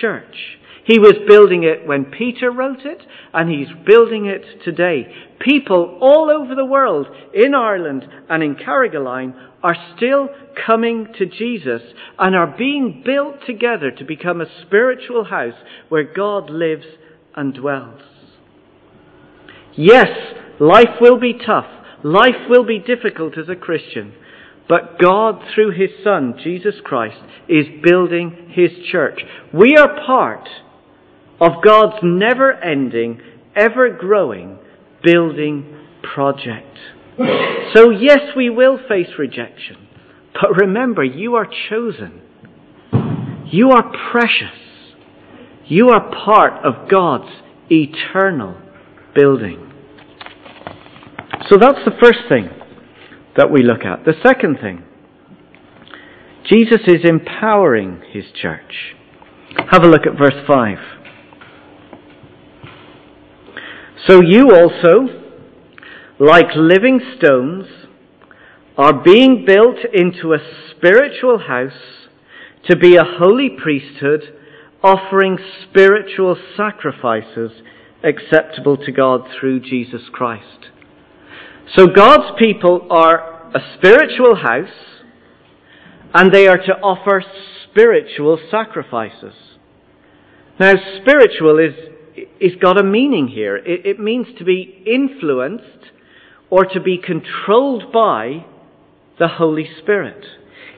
church. 0.00 0.58
He 0.84 0.98
was 0.98 1.14
building 1.28 1.62
it 1.62 1.86
when 1.86 2.06
Peter 2.06 2.50
wrote 2.50 2.84
it, 2.84 3.02
and 3.32 3.48
he's 3.48 3.68
building 3.86 4.26
it 4.26 4.64
today. 4.64 5.06
People 5.38 5.98
all 6.00 6.28
over 6.28 6.56
the 6.56 6.64
world, 6.64 7.06
in 7.32 7.54
Ireland 7.54 8.04
and 8.28 8.42
in 8.42 8.56
Carrigaline, 8.56 9.34
are 9.62 9.76
still 9.96 10.28
coming 10.66 11.06
to 11.18 11.26
Jesus 11.26 11.82
and 12.18 12.34
are 12.34 12.52
being 12.58 13.02
built 13.06 13.36
together 13.46 13.92
to 13.92 14.04
become 14.04 14.40
a 14.40 14.62
spiritual 14.66 15.24
house 15.24 15.54
where 15.88 16.02
God 16.12 16.50
lives 16.50 16.86
and 17.36 17.54
dwells. 17.54 18.00
Yes, 19.76 20.08
life 20.58 21.00
will 21.00 21.20
be 21.20 21.34
tough. 21.34 21.66
Life 22.04 22.48
will 22.48 22.64
be 22.64 22.78
difficult 22.78 23.38
as 23.38 23.48
a 23.48 23.56
Christian, 23.56 24.12
but 24.68 24.98
God, 24.98 25.40
through 25.54 25.72
His 25.72 25.90
Son, 26.02 26.34
Jesus 26.42 26.74
Christ, 26.84 27.18
is 27.48 27.66
building 27.82 28.50
His 28.50 28.70
church. 28.90 29.20
We 29.52 29.76
are 29.76 30.04
part 30.04 30.48
of 31.40 31.62
God's 31.64 31.96
never 32.02 32.52
ending, 32.52 33.20
ever 33.56 33.90
growing 33.90 34.58
building 35.02 35.78
project. 36.14 36.78
So, 37.74 37.90
yes, 37.90 38.20
we 38.36 38.50
will 38.50 38.78
face 38.88 39.08
rejection. 39.18 39.88
But 40.34 40.56
remember, 40.60 41.04
you 41.04 41.34
are 41.34 41.46
chosen. 41.68 42.20
You 43.46 43.70
are 43.70 43.92
precious. 44.10 44.58
You 45.66 45.90
are 45.90 46.10
part 46.24 46.64
of 46.64 46.88
God's 46.90 47.30
eternal 47.70 48.56
building. 49.14 49.71
So 51.48 51.56
that's 51.58 51.84
the 51.84 51.92
first 52.00 52.20
thing 52.28 52.48
that 53.36 53.50
we 53.50 53.62
look 53.62 53.84
at. 53.84 54.04
The 54.04 54.14
second 54.24 54.58
thing, 54.60 54.84
Jesus 56.50 56.80
is 56.86 57.04
empowering 57.04 58.02
his 58.12 58.24
church. 58.40 58.94
Have 59.70 59.84
a 59.84 59.88
look 59.88 60.06
at 60.06 60.18
verse 60.18 60.46
5. 60.46 60.78
So 64.08 64.20
you 64.20 64.50
also, 64.50 65.22
like 66.18 66.46
living 66.56 67.00
stones, 67.16 67.66
are 68.76 69.02
being 69.02 69.44
built 69.46 69.76
into 69.92 70.32
a 70.32 70.38
spiritual 70.70 71.38
house 71.38 72.08
to 72.68 72.76
be 72.76 72.96
a 72.96 73.04
holy 73.04 73.50
priesthood, 73.50 74.22
offering 74.82 75.38
spiritual 75.68 76.36
sacrifices 76.56 77.52
acceptable 78.02 78.76
to 78.76 78.90
God 78.90 79.28
through 79.38 79.60
Jesus 79.60 80.02
Christ. 80.12 80.70
So 81.76 81.86
God's 81.86 82.38
people 82.38 82.86
are 82.90 83.50
a 83.54 83.60
spiritual 83.76 84.36
house, 84.36 84.68
and 86.14 86.32
they 86.32 86.46
are 86.46 86.58
to 86.58 86.72
offer 86.82 87.22
spiritual 87.70 88.38
sacrifices. 88.50 89.34
Now, 90.60 90.74
spiritual 91.00 91.58
is, 91.58 91.74
is 92.38 92.52
got 92.60 92.78
a 92.78 92.82
meaning 92.82 93.28
here. 93.28 93.56
It, 93.56 93.86
it 93.86 94.00
means 94.00 94.26
to 94.38 94.44
be 94.44 94.82
influenced 94.86 95.90
or 96.50 96.66
to 96.66 96.80
be 96.80 96.98
controlled 96.98 97.90
by 97.92 98.44
the 99.18 99.28
Holy 99.28 99.68
Spirit. 99.80 100.22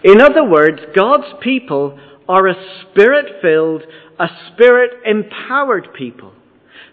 In 0.04 0.20
other 0.20 0.44
words, 0.44 0.80
God's 0.94 1.32
people 1.42 1.98
are 2.28 2.46
a 2.46 2.54
spirit 2.82 3.42
filled, 3.42 3.82
a 4.18 4.28
spirit 4.52 4.90
empowered 5.04 5.88
people. 5.94 6.32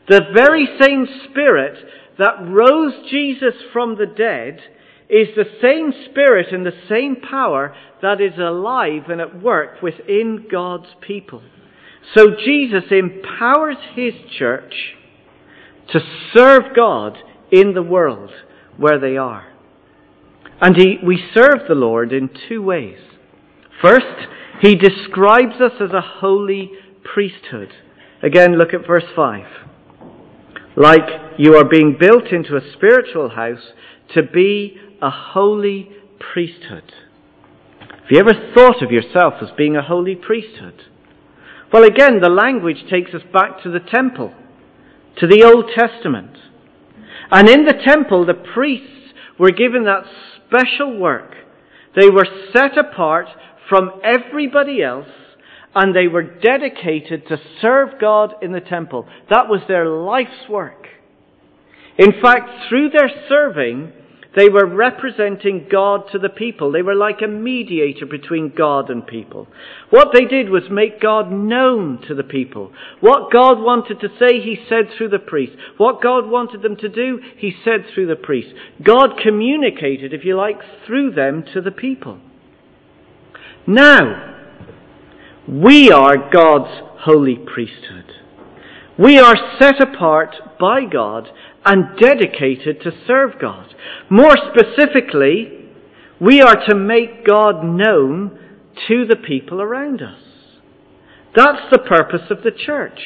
The 0.09 0.21
very 0.33 0.67
same 0.81 1.05
spirit 1.29 1.77
that 2.17 2.45
rose 2.47 2.93
Jesus 3.09 3.53
from 3.71 3.97
the 3.97 4.05
dead 4.05 4.59
is 5.09 5.27
the 5.35 5.45
same 5.61 5.91
spirit 6.09 6.53
and 6.53 6.65
the 6.65 6.79
same 6.87 7.17
power 7.17 7.75
that 8.01 8.21
is 8.21 8.37
alive 8.37 9.09
and 9.09 9.19
at 9.19 9.41
work 9.41 9.81
within 9.81 10.47
God's 10.49 10.87
people. 11.01 11.41
So 12.15 12.27
Jesus 12.43 12.85
empowers 12.91 13.77
his 13.93 14.13
church 14.37 14.73
to 15.91 15.99
serve 16.33 16.75
God 16.75 17.17
in 17.51 17.73
the 17.73 17.83
world 17.83 18.31
where 18.77 18.99
they 18.99 19.17
are. 19.17 19.47
And 20.61 20.75
he, 20.77 20.97
we 21.03 21.23
serve 21.33 21.67
the 21.67 21.75
Lord 21.75 22.13
in 22.13 22.29
two 22.47 22.61
ways. 22.61 22.99
First, 23.81 24.27
he 24.61 24.75
describes 24.75 25.59
us 25.59 25.73
as 25.81 25.91
a 25.91 26.01
holy 26.01 26.71
priesthood. 27.03 27.69
Again, 28.23 28.57
look 28.57 28.73
at 28.73 28.87
verse 28.87 29.05
5. 29.15 29.45
Like 30.75 31.37
you 31.37 31.55
are 31.55 31.67
being 31.67 31.97
built 31.99 32.31
into 32.31 32.55
a 32.55 32.73
spiritual 32.73 33.29
house 33.29 33.73
to 34.13 34.23
be 34.23 34.77
a 35.01 35.09
holy 35.09 35.89
priesthood. 36.19 36.93
Have 37.79 38.09
you 38.09 38.19
ever 38.19 38.53
thought 38.53 38.81
of 38.81 38.91
yourself 38.91 39.35
as 39.41 39.49
being 39.57 39.75
a 39.75 39.81
holy 39.81 40.15
priesthood? 40.15 40.83
Well, 41.71 41.83
again, 41.83 42.19
the 42.21 42.29
language 42.29 42.83
takes 42.89 43.13
us 43.13 43.21
back 43.33 43.63
to 43.63 43.71
the 43.71 43.79
temple, 43.79 44.33
to 45.17 45.27
the 45.27 45.43
Old 45.43 45.71
Testament. 45.77 46.37
And 47.31 47.47
in 47.47 47.65
the 47.65 47.81
temple, 47.85 48.25
the 48.25 48.33
priests 48.33 49.13
were 49.39 49.51
given 49.51 49.85
that 49.85 50.03
special 50.45 50.97
work. 50.97 51.35
They 51.95 52.09
were 52.09 52.27
set 52.53 52.77
apart 52.77 53.27
from 53.69 54.01
everybody 54.03 54.83
else 54.83 55.07
and 55.73 55.95
they 55.95 56.07
were 56.07 56.23
dedicated 56.23 57.27
to 57.27 57.37
serve 57.61 57.99
God 57.99 58.35
in 58.41 58.51
the 58.51 58.59
temple. 58.59 59.07
That 59.29 59.47
was 59.47 59.61
their 59.67 59.87
life's 59.87 60.49
work. 60.49 60.87
In 61.97 62.13
fact, 62.21 62.49
through 62.67 62.89
their 62.89 63.09
serving, 63.29 63.93
they 64.35 64.47
were 64.47 64.65
representing 64.65 65.67
God 65.69 66.03
to 66.11 66.19
the 66.19 66.29
people. 66.29 66.71
They 66.71 66.81
were 66.81 66.95
like 66.95 67.21
a 67.21 67.27
mediator 67.27 68.05
between 68.05 68.53
God 68.55 68.89
and 68.89 69.05
people. 69.05 69.47
What 69.89 70.09
they 70.13 70.23
did 70.23 70.49
was 70.49 70.63
make 70.71 71.01
God 71.01 71.31
known 71.31 72.01
to 72.07 72.15
the 72.15 72.23
people. 72.23 72.71
What 73.01 73.31
God 73.31 73.59
wanted 73.59 73.99
to 73.99 74.07
say, 74.17 74.39
He 74.39 74.57
said 74.69 74.85
through 74.97 75.09
the 75.09 75.19
priest. 75.19 75.53
What 75.77 76.01
God 76.01 76.29
wanted 76.29 76.61
them 76.61 76.77
to 76.77 76.87
do, 76.87 77.19
He 77.37 77.53
said 77.63 77.85
through 77.93 78.07
the 78.07 78.15
priest. 78.15 78.55
God 78.81 79.19
communicated, 79.21 80.13
if 80.13 80.23
you 80.23 80.37
like, 80.37 80.59
through 80.87 81.11
them 81.11 81.43
to 81.53 81.61
the 81.61 81.71
people. 81.71 82.19
Now, 83.67 84.40
we 85.47 85.91
are 85.91 86.29
God's 86.31 86.71
holy 86.99 87.35
priesthood. 87.35 88.11
We 88.97 89.17
are 89.17 89.35
set 89.59 89.81
apart 89.81 90.35
by 90.59 90.81
God 90.85 91.29
and 91.65 91.97
dedicated 91.99 92.81
to 92.81 92.91
serve 93.07 93.39
God. 93.39 93.73
More 94.09 94.35
specifically, 94.37 95.69
we 96.19 96.41
are 96.41 96.67
to 96.67 96.75
make 96.75 97.25
God 97.25 97.63
known 97.63 98.37
to 98.87 99.05
the 99.05 99.15
people 99.15 99.61
around 99.61 100.01
us. 100.01 100.21
That's 101.35 101.71
the 101.71 101.79
purpose 101.79 102.29
of 102.29 102.43
the 102.43 102.51
church. 102.51 102.99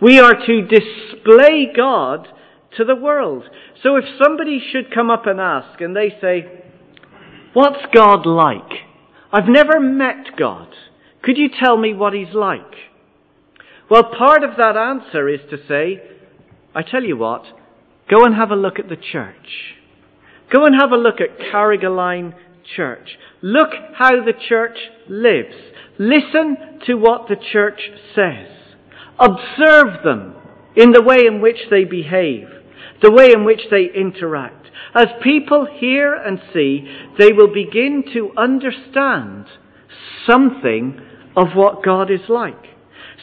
We 0.00 0.18
are 0.18 0.34
to 0.34 0.62
display 0.62 1.70
God 1.76 2.28
to 2.76 2.84
the 2.84 2.96
world. 2.96 3.44
So 3.82 3.96
if 3.96 4.04
somebody 4.22 4.60
should 4.72 4.94
come 4.94 5.10
up 5.10 5.26
and 5.26 5.40
ask 5.40 5.80
and 5.80 5.94
they 5.94 6.16
say, 6.20 6.64
What's 7.52 7.84
God 7.94 8.24
like? 8.24 8.80
I've 9.30 9.48
never 9.48 9.78
met 9.78 10.36
God. 10.38 10.68
Could 11.22 11.38
you 11.38 11.48
tell 11.48 11.76
me 11.76 11.94
what 11.94 12.12
he's 12.12 12.34
like? 12.34 12.60
Well, 13.88 14.10
part 14.16 14.42
of 14.42 14.56
that 14.56 14.76
answer 14.76 15.28
is 15.28 15.40
to 15.50 15.56
say, 15.68 16.02
I 16.74 16.82
tell 16.82 17.02
you 17.02 17.16
what, 17.16 17.44
go 18.10 18.24
and 18.24 18.34
have 18.34 18.50
a 18.50 18.56
look 18.56 18.78
at 18.78 18.88
the 18.88 18.96
church. 18.96 19.76
Go 20.52 20.66
and 20.66 20.74
have 20.80 20.92
a 20.92 20.96
look 20.96 21.20
at 21.20 21.38
Carrigaline 21.38 22.34
Church. 22.76 23.18
Look 23.42 23.70
how 23.94 24.24
the 24.24 24.32
church 24.48 24.76
lives. 25.08 25.54
Listen 25.98 26.80
to 26.86 26.94
what 26.94 27.28
the 27.28 27.36
church 27.52 27.80
says. 28.14 28.48
Observe 29.18 30.02
them 30.04 30.34
in 30.76 30.92
the 30.92 31.02
way 31.02 31.26
in 31.26 31.40
which 31.40 31.58
they 31.70 31.84
behave, 31.84 32.48
the 33.02 33.12
way 33.12 33.32
in 33.32 33.44
which 33.44 33.60
they 33.70 33.88
interact. 33.94 34.66
As 34.94 35.06
people 35.22 35.66
hear 35.78 36.14
and 36.14 36.40
see, 36.52 36.86
they 37.18 37.32
will 37.32 37.52
begin 37.52 38.04
to 38.14 38.32
understand 38.36 39.46
something 40.26 41.00
of 41.36 41.48
what 41.54 41.84
God 41.84 42.10
is 42.10 42.28
like. 42.28 42.66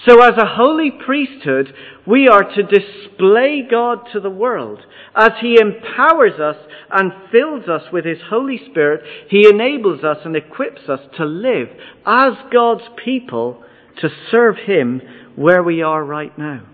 So 0.08 0.21
as 0.21 0.38
a 0.38 0.55
holy 0.55 0.91
priesthood, 0.91 1.73
we 2.08 2.27
are 2.27 2.43
to 2.43 2.63
display 2.63 3.67
God 3.69 3.99
to 4.13 4.19
the 4.19 4.29
world. 4.29 4.79
As 5.15 5.32
He 5.41 5.58
empowers 5.60 6.39
us 6.39 6.55
and 6.91 7.12
fills 7.32 7.67
us 7.67 7.84
with 7.91 8.05
His 8.05 8.19
Holy 8.29 8.60
Spirit, 8.69 9.01
He 9.29 9.47
enables 9.47 10.03
us 10.03 10.17
and 10.23 10.36
equips 10.36 10.88
us 10.88 11.01
to 11.17 11.25
live 11.25 11.67
as 12.05 12.34
God's 12.51 12.84
people 13.03 13.63
to 13.97 14.10
serve 14.32 14.55
Him 14.65 15.01
where 15.36 15.62
we 15.62 15.82
are 15.82 16.03
right 16.03 16.38
now. 16.38 16.65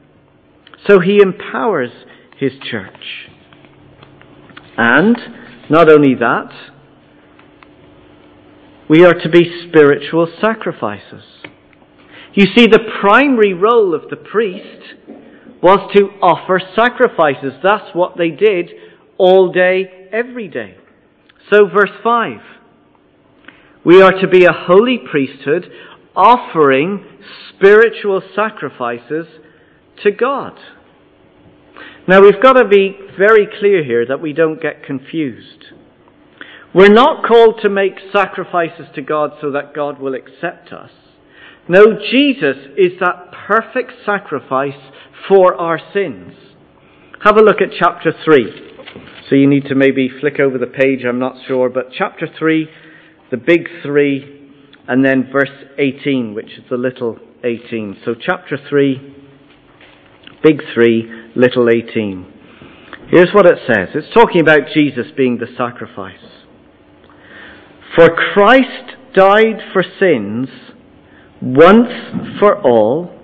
So 0.88 0.99
He 0.99 1.19
empowers 1.19 1.91
His 2.38 2.51
church. 2.69 3.29
And, 4.77 5.17
not 5.69 5.89
only 5.89 6.13
that, 6.15 6.51
we 8.89 9.03
are 9.03 9.13
to 9.13 9.29
be 9.29 9.67
spiritual 9.67 10.27
sacrifices. 10.39 11.23
You 12.33 12.45
see, 12.55 12.67
the 12.67 12.91
primary 13.01 13.53
role 13.53 13.95
of 13.95 14.09
the 14.09 14.17
priest 14.17 14.95
was 15.63 15.91
to 15.95 16.09
offer 16.21 16.61
sacrifices. 16.75 17.53
That's 17.63 17.95
what 17.95 18.17
they 18.17 18.29
did 18.29 18.71
all 19.17 19.51
day, 19.51 20.09
every 20.11 20.47
day. 20.47 20.77
So, 21.51 21.67
verse 21.67 21.91
5 22.03 22.39
we 23.85 24.01
are 24.01 24.11
to 24.11 24.27
be 24.27 24.45
a 24.45 24.51
holy 24.51 24.97
priesthood 24.97 25.69
offering 26.15 27.05
spiritual 27.49 28.21
sacrifices 28.35 29.27
to 30.03 30.11
God. 30.11 30.53
Now, 32.07 32.21
we've 32.21 32.41
got 32.41 32.53
to 32.53 32.67
be 32.67 32.97
very 33.17 33.47
clear 33.59 33.83
here 33.83 34.05
that 34.07 34.21
we 34.21 34.33
don't 34.33 34.59
get 34.59 34.83
confused. 34.83 35.65
We're 36.75 36.89
not 36.89 37.23
called 37.25 37.61
to 37.63 37.69
make 37.69 37.93
sacrifices 38.11 38.88
to 38.95 39.01
God 39.01 39.31
so 39.39 39.49
that 39.51 39.73
God 39.73 39.97
will 39.97 40.13
accept 40.13 40.73
us. 40.73 40.89
No, 41.69 41.85
Jesus 42.11 42.57
is 42.75 42.99
that 42.99 43.31
perfect 43.47 43.93
sacrifice 44.05 44.91
for 45.29 45.55
our 45.55 45.79
sins. 45.93 46.33
Have 47.23 47.38
a 47.38 47.41
look 47.41 47.61
at 47.61 47.69
chapter 47.79 48.11
3. 48.25 48.73
So 49.29 49.35
you 49.35 49.47
need 49.47 49.63
to 49.69 49.75
maybe 49.75 50.09
flick 50.19 50.41
over 50.41 50.57
the 50.57 50.67
page, 50.67 51.05
I'm 51.07 51.17
not 51.17 51.38
sure, 51.47 51.69
but 51.69 51.93
chapter 51.97 52.27
3, 52.38 52.67
the 53.31 53.38
big 53.38 53.69
3, 53.81 54.51
and 54.89 55.03
then 55.03 55.29
verse 55.31 55.47
18, 55.79 56.33
which 56.33 56.57
is 56.57 56.65
the 56.69 56.75
little 56.75 57.17
18. 57.45 58.01
So 58.03 58.15
chapter 58.19 58.57
3, 58.69 59.15
big 60.43 60.61
3, 60.73 61.31
little 61.38 61.69
18. 61.69 62.33
Here's 63.11 63.31
what 63.33 63.45
it 63.45 63.59
says. 63.65 63.95
It's 63.95 64.13
talking 64.13 64.41
about 64.41 64.73
Jesus 64.75 65.05
being 65.15 65.38
the 65.38 65.47
sacrifice. 65.57 66.19
For 67.95 68.10
Christ 68.34 68.97
died 69.13 69.62
for 69.71 69.84
sins 69.99 70.49
once 71.41 72.38
for 72.39 72.62
all, 72.62 73.17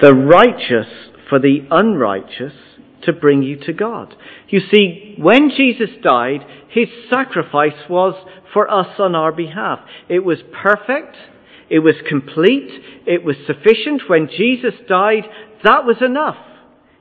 the 0.00 0.14
righteous 0.14 0.86
for 1.28 1.38
the 1.38 1.66
unrighteous, 1.70 2.52
to 3.04 3.12
bring 3.14 3.42
you 3.42 3.56
to 3.64 3.72
God. 3.72 4.14
You 4.48 4.60
see, 4.70 5.14
when 5.16 5.50
Jesus 5.56 5.88
died, 6.02 6.40
his 6.68 6.88
sacrifice 7.08 7.88
was 7.88 8.14
for 8.52 8.70
us 8.70 8.98
on 8.98 9.14
our 9.14 9.32
behalf. 9.32 9.78
It 10.08 10.18
was 10.18 10.38
perfect. 10.62 11.16
It 11.70 11.78
was 11.78 11.94
complete. 12.06 12.68
It 13.06 13.24
was 13.24 13.36
sufficient. 13.46 14.02
When 14.08 14.28
Jesus 14.28 14.74
died, 14.86 15.24
that 15.64 15.84
was 15.84 15.96
enough. 16.02 16.36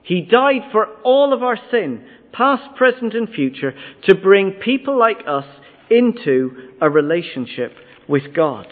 He 0.04 0.22
died 0.22 0.72
for 0.72 0.88
all 1.04 1.34
of 1.34 1.44
our 1.44 1.58
sin, 1.70 2.06
past, 2.32 2.76
present, 2.78 3.14
and 3.14 3.28
future, 3.28 3.74
to 4.08 4.16
bring 4.16 4.52
people 4.64 4.98
like 4.98 5.24
us 5.28 5.46
into 5.90 6.72
a 6.82 6.90
relationship 6.90 7.74
with 8.08 8.34
God. 8.36 8.68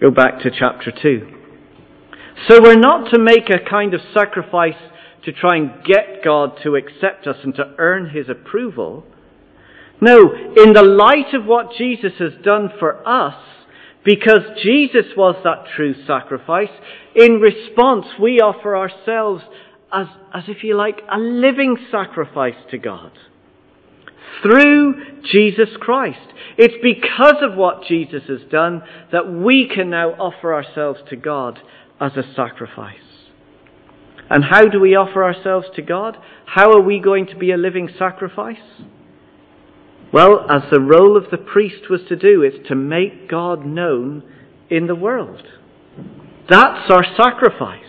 Go 0.00 0.10
back 0.10 0.40
to 0.42 0.50
chapter 0.50 0.92
2. 0.92 1.34
So 2.48 2.60
we're 2.62 2.78
not 2.78 3.10
to 3.12 3.18
make 3.18 3.50
a 3.50 3.68
kind 3.68 3.94
of 3.94 4.00
sacrifice 4.14 4.74
to 5.24 5.32
try 5.32 5.56
and 5.56 5.84
get 5.84 6.22
God 6.24 6.52
to 6.62 6.76
accept 6.76 7.26
us 7.26 7.36
and 7.42 7.54
to 7.56 7.74
earn 7.78 8.10
his 8.10 8.28
approval. 8.28 9.04
No, 10.00 10.32
in 10.32 10.72
the 10.72 10.82
light 10.82 11.34
of 11.34 11.44
what 11.44 11.72
Jesus 11.76 12.12
has 12.20 12.32
done 12.44 12.70
for 12.78 13.06
us, 13.06 13.34
because 14.04 14.40
Jesus 14.62 15.06
was 15.16 15.34
that 15.42 15.64
true 15.74 15.94
sacrifice, 16.06 16.70
in 17.16 17.40
response 17.40 18.06
we 18.20 18.38
offer 18.38 18.76
ourselves 18.76 19.42
as, 19.92 20.06
as 20.32 20.44
if 20.46 20.62
you 20.62 20.76
like, 20.76 21.00
a 21.10 21.18
living 21.18 21.76
sacrifice 21.90 22.54
to 22.70 22.78
God. 22.78 23.10
Through 24.42 25.22
Jesus 25.30 25.68
Christ. 25.80 26.18
It's 26.56 26.74
because 26.82 27.42
of 27.42 27.56
what 27.56 27.84
Jesus 27.86 28.22
has 28.28 28.40
done 28.50 28.82
that 29.12 29.30
we 29.30 29.70
can 29.72 29.90
now 29.90 30.10
offer 30.10 30.54
ourselves 30.54 31.00
to 31.10 31.16
God 31.16 31.60
as 32.00 32.12
a 32.16 32.34
sacrifice. 32.34 32.96
And 34.30 34.44
how 34.44 34.66
do 34.66 34.80
we 34.80 34.94
offer 34.94 35.24
ourselves 35.24 35.66
to 35.76 35.82
God? 35.82 36.16
How 36.44 36.72
are 36.72 36.82
we 36.82 37.00
going 37.00 37.26
to 37.28 37.36
be 37.36 37.50
a 37.50 37.56
living 37.56 37.88
sacrifice? 37.98 38.56
Well, 40.12 40.46
as 40.50 40.62
the 40.70 40.80
role 40.80 41.16
of 41.16 41.30
the 41.30 41.38
priest 41.38 41.90
was 41.90 42.00
to 42.08 42.16
do, 42.16 42.42
it's 42.42 42.68
to 42.68 42.74
make 42.74 43.28
God 43.28 43.64
known 43.64 44.22
in 44.70 44.86
the 44.86 44.94
world. 44.94 45.42
That's 46.48 46.90
our 46.90 47.04
sacrifice. 47.16 47.84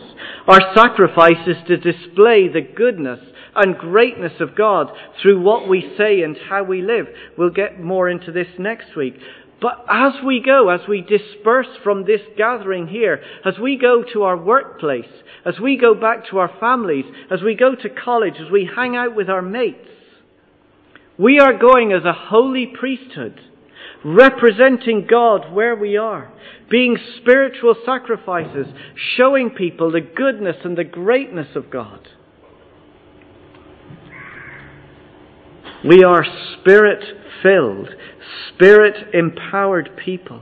Our 0.47 0.59
sacrifice 0.75 1.47
is 1.47 1.57
to 1.67 1.77
display 1.77 2.47
the 2.47 2.67
goodness 2.75 3.19
and 3.59 3.77
greatness 3.77 4.33
of 4.39 4.55
God 4.55 4.87
through 5.21 5.41
what 5.41 5.67
we 5.67 5.93
say 5.97 6.21
and 6.21 6.37
how 6.49 6.63
we 6.63 6.81
live. 6.81 7.07
We'll 7.37 7.49
get 7.49 7.79
more 7.79 8.09
into 8.09 8.31
this 8.31 8.47
next 8.57 8.95
week. 8.95 9.15
But 9.61 9.85
as 9.89 10.13
we 10.25 10.41
go, 10.41 10.69
as 10.69 10.87
we 10.87 11.01
disperse 11.01 11.67
from 11.83 12.05
this 12.05 12.21
gathering 12.37 12.87
here, 12.87 13.21
as 13.45 13.59
we 13.59 13.77
go 13.77 14.03
to 14.13 14.23
our 14.23 14.37
workplace, 14.37 15.11
as 15.45 15.59
we 15.59 15.77
go 15.77 15.93
back 15.93 16.29
to 16.29 16.37
our 16.37 16.51
families, 16.59 17.05
as 17.29 17.41
we 17.41 17.55
go 17.55 17.75
to 17.75 17.89
college, 17.89 18.35
as 18.39 18.49
we 18.49 18.69
hang 18.73 18.95
out 18.95 19.15
with 19.15 19.29
our 19.29 19.41
mates, 19.41 19.87
we 21.17 21.39
are 21.39 21.57
going 21.57 21.91
as 21.91 22.05
a 22.05 22.13
holy 22.13 22.67
priesthood, 22.67 23.41
representing 24.05 25.05
God 25.09 25.51
where 25.51 25.75
we 25.75 25.97
are, 25.97 26.31
being 26.69 26.97
spiritual 27.17 27.75
sacrifices, 27.85 28.67
showing 29.17 29.49
people 29.49 29.91
the 29.91 29.99
goodness 29.99 30.55
and 30.63 30.77
the 30.77 30.85
greatness 30.85 31.57
of 31.57 31.69
God. 31.69 32.07
We 35.85 36.03
are 36.03 36.25
spirit 36.59 37.03
filled, 37.41 37.89
spirit 38.53 39.13
empowered 39.13 39.91
people. 40.03 40.41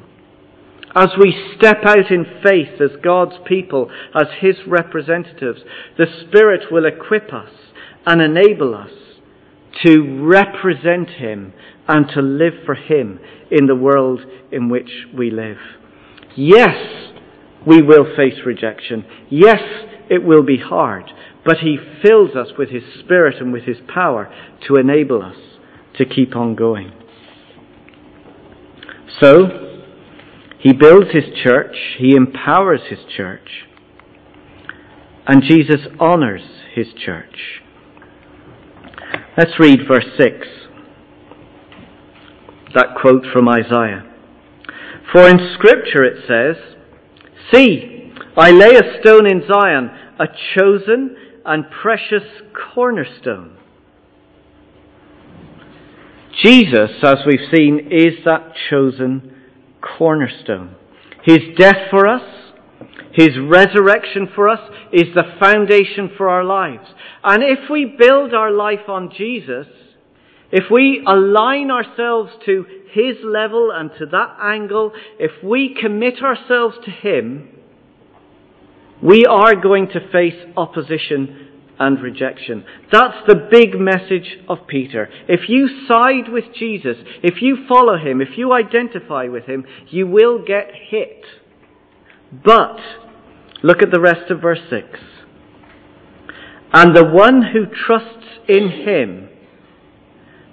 As 0.95 1.09
we 1.19 1.53
step 1.55 1.77
out 1.85 2.09
in 2.09 2.25
faith 2.43 2.81
as 2.81 2.97
God's 3.03 3.35
people, 3.45 3.91
as 4.15 4.27
His 4.39 4.55
representatives, 4.65 5.61
the 5.97 6.07
Spirit 6.27 6.71
will 6.71 6.85
equip 6.85 7.31
us 7.31 7.51
and 8.05 8.19
enable 8.19 8.73
us 8.73 8.89
to 9.85 10.25
represent 10.25 11.09
Him 11.09 11.53
and 11.87 12.07
to 12.15 12.21
live 12.21 12.53
for 12.65 12.73
Him 12.73 13.19
in 13.51 13.67
the 13.67 13.75
world 13.75 14.21
in 14.51 14.69
which 14.69 14.89
we 15.15 15.29
live. 15.29 15.57
Yes, 16.35 17.13
we 17.65 17.83
will 17.83 18.15
face 18.15 18.39
rejection. 18.43 19.05
Yes, 19.29 19.61
it 20.09 20.23
will 20.23 20.43
be 20.43 20.57
hard. 20.57 21.11
But 21.47 21.59
He 21.59 21.77
fills 22.03 22.35
us 22.35 22.49
with 22.57 22.71
His 22.71 22.83
Spirit 22.99 23.37
and 23.39 23.53
with 23.53 23.63
His 23.63 23.77
power 23.87 24.29
to 24.67 24.75
enable 24.75 25.23
us 25.23 25.37
to 25.97 26.05
keep 26.05 26.35
on 26.35 26.55
going. 26.55 26.91
So, 29.21 29.85
He 30.59 30.73
builds 30.73 31.11
His 31.13 31.23
church, 31.41 31.73
He 31.97 32.15
empowers 32.15 32.81
His 32.89 32.99
church, 33.15 33.65
and 35.25 35.41
Jesus 35.41 35.87
honors 36.01 36.41
His 36.75 36.87
church. 36.93 37.61
Let's 39.37 39.57
read 39.57 39.87
verse 39.87 40.05
6. 40.17 40.47
That 42.75 42.87
quote 42.99 43.23
from 43.31 43.47
Isaiah. 43.47 44.03
For 45.13 45.29
in 45.29 45.53
Scripture 45.53 46.03
it 46.03 46.25
says, 46.27 46.57
See, 47.53 48.11
I 48.35 48.51
lay 48.51 48.75
a 48.75 48.99
stone 48.99 49.25
in 49.25 49.43
Zion, 49.47 49.89
a 50.19 50.25
chosen 50.53 51.15
and 51.47 51.65
precious 51.81 52.27
cornerstone. 52.73 53.57
Jesus, 56.43 56.91
as 57.01 57.17
we've 57.25 57.49
seen, 57.55 57.89
is 57.91 58.23
that 58.25 58.53
chosen 58.69 59.33
cornerstone. 59.81 60.75
His 61.23 61.39
death 61.57 61.89
for 61.89 62.07
us, 62.07 62.21
His 63.13 63.29
resurrection 63.41 64.29
for 64.35 64.47
us, 64.47 64.59
is 64.93 65.13
the 65.15 65.23
foundation 65.39 66.11
for 66.15 66.29
our 66.29 66.43
lives. 66.43 66.87
And 67.23 67.41
if 67.41 67.69
we 67.69 67.95
build 67.97 68.33
our 68.33 68.51
life 68.51 68.87
on 68.87 69.11
Jesus, 69.17 69.67
if 70.51 70.65
we 70.71 71.03
align 71.07 71.71
ourselves 71.71 72.31
to 72.45 72.65
His 72.91 73.17
level 73.23 73.71
and 73.73 73.89
to 73.97 74.05
that 74.05 74.37
angle, 74.41 74.91
if 75.19 75.43
we 75.43 75.75
commit 75.79 76.21
ourselves 76.21 76.75
to 76.85 76.91
Him, 76.91 77.49
we 79.01 79.25
are 79.25 79.55
going 79.55 79.87
to 79.89 80.11
face 80.11 80.35
opposition 80.55 81.47
and 81.79 82.01
rejection. 82.01 82.65
That's 82.91 83.17
the 83.27 83.47
big 83.51 83.79
message 83.79 84.39
of 84.49 84.67
Peter. 84.67 85.09
If 85.27 85.47
you 85.47 85.85
side 85.87 86.31
with 86.31 86.45
Jesus, 86.57 86.97
if 87.23 87.41
you 87.41 87.65
follow 87.67 87.97
him, 87.97 88.21
if 88.21 88.37
you 88.37 88.53
identify 88.53 89.25
with 89.25 89.45
him, 89.45 89.65
you 89.89 90.07
will 90.07 90.43
get 90.43 90.71
hit. 90.89 91.23
But, 92.43 92.77
look 93.63 93.81
at 93.81 93.91
the 93.91 94.01
rest 94.01 94.31
of 94.31 94.41
verse 94.41 94.59
6. 94.69 94.87
And 96.73 96.95
the 96.95 97.05
one 97.05 97.43
who 97.53 97.65
trusts 97.65 98.27
in 98.49 98.69
him 98.69 99.29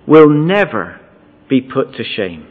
will 0.06 0.28
never 0.28 1.00
be 1.48 1.60
put 1.60 1.94
to 1.94 2.04
shame. 2.04 2.46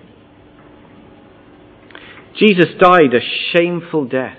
Jesus 2.38 2.74
died 2.80 3.14
a 3.14 3.22
shameful 3.56 4.06
death 4.06 4.38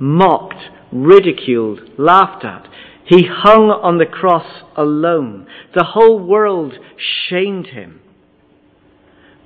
mocked, 0.00 0.70
ridiculed, 0.90 1.80
laughed 1.98 2.44
at. 2.44 2.66
He 3.04 3.26
hung 3.28 3.70
on 3.70 3.98
the 3.98 4.06
cross 4.06 4.64
alone. 4.76 5.46
The 5.74 5.84
whole 5.84 6.18
world 6.18 6.74
shamed 7.28 7.68
him. 7.68 8.00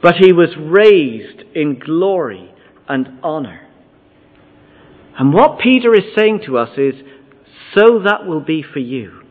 But 0.02 0.16
he 0.16 0.32
was 0.32 0.50
raised 0.58 1.42
in 1.54 1.78
glory 1.78 2.52
and 2.88 3.18
honor. 3.22 3.66
And 5.18 5.32
what 5.32 5.58
Peter 5.58 5.94
is 5.94 6.14
saying 6.16 6.42
to 6.46 6.58
us 6.58 6.76
is, 6.76 6.94
so 7.74 8.00
that 8.04 8.26
will 8.26 8.40
be 8.40 8.62
for 8.62 8.80
you. 8.80 9.22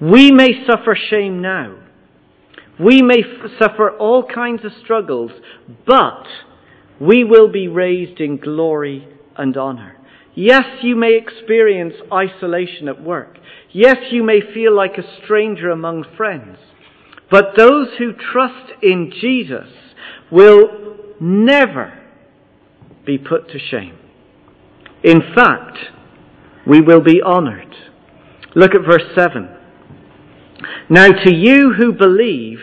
We 0.00 0.30
may 0.30 0.64
suffer 0.66 0.96
shame 0.96 1.40
now. 1.40 1.78
We 2.78 3.00
may 3.00 3.20
f- 3.20 3.50
suffer 3.58 3.90
all 3.96 4.24
kinds 4.24 4.64
of 4.64 4.72
struggles, 4.82 5.30
but 5.86 6.26
we 7.00 7.22
will 7.22 7.50
be 7.50 7.68
raised 7.68 8.20
in 8.20 8.36
glory 8.38 9.08
and 9.36 9.56
honor. 9.56 9.96
Yes, 10.34 10.64
you 10.82 10.96
may 10.96 11.16
experience 11.16 11.94
isolation 12.12 12.88
at 12.88 13.02
work. 13.02 13.38
Yes, 13.72 13.96
you 14.10 14.22
may 14.24 14.40
feel 14.40 14.74
like 14.74 14.98
a 14.98 15.24
stranger 15.24 15.70
among 15.70 16.04
friends. 16.16 16.58
But 17.30 17.56
those 17.56 17.88
who 17.98 18.12
trust 18.12 18.72
in 18.82 19.12
Jesus 19.20 19.68
will 20.30 20.96
never 21.20 22.00
be 23.06 23.18
put 23.18 23.48
to 23.50 23.58
shame. 23.58 23.98
In 25.02 25.20
fact, 25.34 25.78
we 26.66 26.80
will 26.80 27.02
be 27.02 27.20
honored. 27.20 27.74
Look 28.54 28.72
at 28.74 28.86
verse 28.88 29.04
7. 29.14 29.48
Now, 30.88 31.08
to 31.08 31.34
you 31.34 31.74
who 31.76 31.92
believe, 31.92 32.58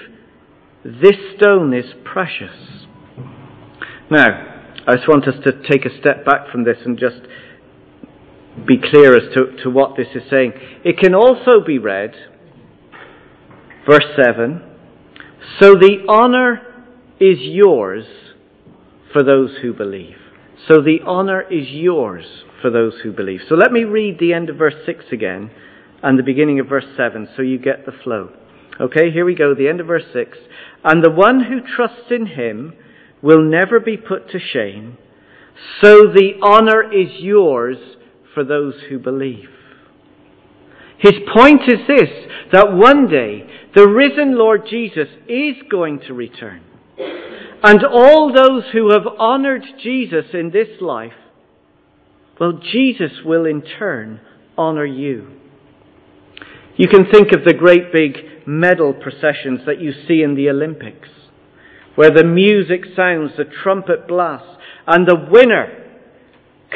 this 0.84 1.18
stone 1.38 1.74
is 1.74 1.86
precious. 2.04 2.88
Now, 4.10 4.64
I 4.88 4.96
just 4.96 5.08
want 5.08 5.28
us 5.28 5.36
to 5.44 5.52
take 5.70 5.86
a 5.86 6.00
step 6.00 6.26
back 6.26 6.50
from 6.52 6.64
this 6.64 6.78
and 6.86 6.98
just 6.98 7.22
be 8.68 8.78
clear 8.78 9.16
as 9.16 9.34
to, 9.34 9.64
to 9.64 9.70
what 9.70 9.96
this 9.98 10.08
is 10.14 10.24
saying. 10.30 10.54
It 10.84 10.98
can 10.98 11.16
also 11.16 11.62
be 11.66 11.78
read, 11.80 12.14
verse 13.90 14.06
7 14.16 14.62
So 15.60 15.74
the 15.76 16.06
honour 16.08 16.62
is 17.20 17.38
yours 17.40 18.06
for 19.14 19.24
those 19.24 19.58
who 19.62 19.74
believe. 19.74 20.18
So 20.68 20.82
the 20.82 21.00
honour 21.06 21.42
is 21.42 21.70
yours 21.70 22.26
for 22.62 22.70
those 22.70 22.94
who 23.04 23.12
believe. 23.12 23.42
So 23.48 23.56
let 23.56 23.72
me 23.72 23.84
read 23.84 24.20
the 24.20 24.34
end 24.34 24.50
of 24.50 24.58
verse 24.58 24.76
6 24.86 25.06
again 25.12 25.52
and 26.04 26.18
the 26.18 26.24
beginning 26.24 26.60
of 26.60 26.68
verse 26.68 26.86
7 26.96 27.30
so 27.36 27.42
you 27.42 27.58
get 27.58 27.86
the 27.86 27.92
flow. 28.04 28.32
Okay, 28.80 29.12
here 29.12 29.26
we 29.26 29.36
go, 29.36 29.54
the 29.54 29.68
end 29.68 29.80
of 29.80 29.88
verse 29.88 30.06
6. 30.14 30.38
And 30.84 31.04
the 31.04 31.12
one 31.12 31.44
who 31.44 31.60
trusts 31.62 32.12
in 32.12 32.28
him 32.28 32.74
will 33.22 33.44
never 33.44 33.80
be 33.80 33.98
put 33.98 34.30
to 34.32 34.40
shame. 34.40 34.98
So 35.82 36.08
the 36.08 36.40
honour 36.42 36.92
is 36.92 37.20
yours 37.20 37.78
for 38.34 38.44
those 38.44 38.76
who 38.90 39.00
believe. 39.00 39.50
His 40.98 41.14
point 41.34 41.62
is 41.68 41.80
this, 41.88 42.10
that 42.52 42.74
one 42.74 43.08
day 43.08 43.50
the 43.76 43.88
risen 43.88 44.38
Lord 44.38 44.68
Jesus 44.70 45.08
is 45.28 45.56
going 45.70 46.02
to 46.08 46.14
return. 46.14 46.64
And 47.64 47.84
all 47.84 48.34
those 48.34 48.64
who 48.72 48.92
have 48.92 49.08
honoured 49.20 49.64
Jesus 49.82 50.26
in 50.34 50.52
this 50.52 50.80
life, 50.80 51.14
well, 52.40 52.60
Jesus 52.72 53.12
will 53.24 53.46
in 53.46 53.62
turn 53.62 54.20
honour 54.58 54.86
you. 54.86 55.32
You 56.76 56.88
can 56.88 57.06
think 57.12 57.30
of 57.34 57.46
the 57.46 57.54
great 57.54 57.92
big 57.92 58.48
medal 58.48 58.94
processions 58.94 59.62
that 59.66 59.80
you 59.80 59.94
see 60.08 60.24
in 60.24 60.36
the 60.36 60.50
Olympics, 60.50 61.10
where 61.96 62.12
the 62.12 62.24
music 62.24 62.82
sounds, 62.96 63.32
the 63.38 63.46
trumpet 63.64 64.08
blasts, 64.08 64.58
and 64.88 65.08
the 65.08 65.28
winner 65.30 65.78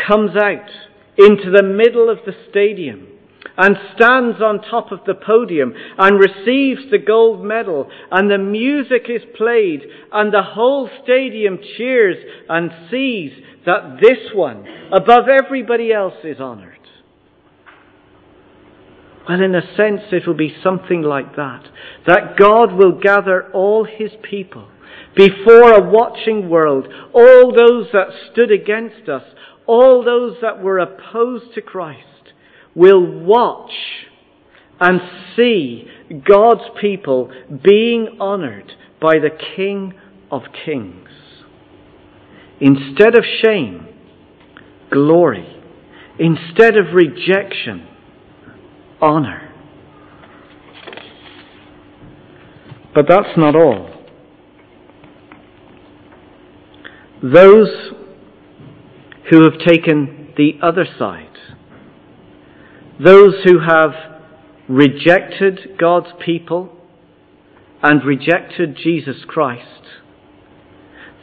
comes 0.07 0.35
out 0.35 0.69
into 1.17 1.51
the 1.51 1.63
middle 1.63 2.09
of 2.09 2.19
the 2.25 2.33
stadium 2.49 3.07
and 3.57 3.77
stands 3.95 4.41
on 4.41 4.61
top 4.61 4.91
of 4.91 4.99
the 5.05 5.13
podium 5.13 5.73
and 5.97 6.19
receives 6.19 6.91
the 6.91 6.97
gold 6.97 7.43
medal 7.43 7.89
and 8.11 8.29
the 8.29 8.37
music 8.37 9.03
is 9.07 9.21
played 9.37 9.81
and 10.11 10.33
the 10.33 10.43
whole 10.43 10.89
stadium 11.03 11.59
cheers 11.77 12.17
and 12.49 12.71
sees 12.91 13.31
that 13.65 13.97
this 14.01 14.33
one, 14.33 14.65
above 14.93 15.25
everybody 15.29 15.91
else, 15.91 16.13
is 16.23 16.39
honored. 16.39 16.75
Well, 19.27 19.41
in 19.41 19.55
a 19.55 19.75
sense, 19.75 20.01
it 20.11 20.27
will 20.27 20.35
be 20.35 20.55
something 20.63 21.01
like 21.01 21.35
that. 21.35 21.63
That 22.05 22.37
God 22.37 22.73
will 22.73 22.99
gather 22.99 23.49
all 23.53 23.83
his 23.83 24.11
people 24.21 24.67
before 25.15 25.71
a 25.71 25.89
watching 25.89 26.49
world, 26.49 26.87
all 27.13 27.51
those 27.51 27.87
that 27.91 28.07
stood 28.31 28.51
against 28.51 29.09
us, 29.09 29.23
all 29.67 30.03
those 30.03 30.37
that 30.41 30.61
were 30.61 30.79
opposed 30.79 31.53
to 31.55 31.61
Christ, 31.61 32.33
will 32.75 33.05
watch 33.05 33.71
and 34.79 34.99
see 35.35 35.87
God's 36.27 36.69
people 36.79 37.31
being 37.63 38.17
honored 38.19 38.73
by 39.01 39.13
the 39.19 39.29
King 39.55 39.93
of 40.29 40.43
Kings. 40.65 41.09
Instead 42.59 43.17
of 43.17 43.23
shame, 43.43 43.87
glory. 44.91 45.51
Instead 46.19 46.77
of 46.77 46.93
rejection, 46.93 47.87
honor. 49.01 49.53
But 52.93 53.05
that's 53.09 53.37
not 53.37 53.55
all. 53.55 53.91
Those 57.21 57.69
who 59.29 59.43
have 59.43 59.59
taken 59.65 60.33
the 60.37 60.53
other 60.61 60.85
side, 60.99 61.37
those 63.03 63.35
who 63.43 63.59
have 63.59 63.91
rejected 64.67 65.77
God's 65.79 66.11
people 66.23 66.71
and 67.81 68.03
rejected 68.03 68.77
Jesus 68.81 69.17
Christ, 69.27 69.81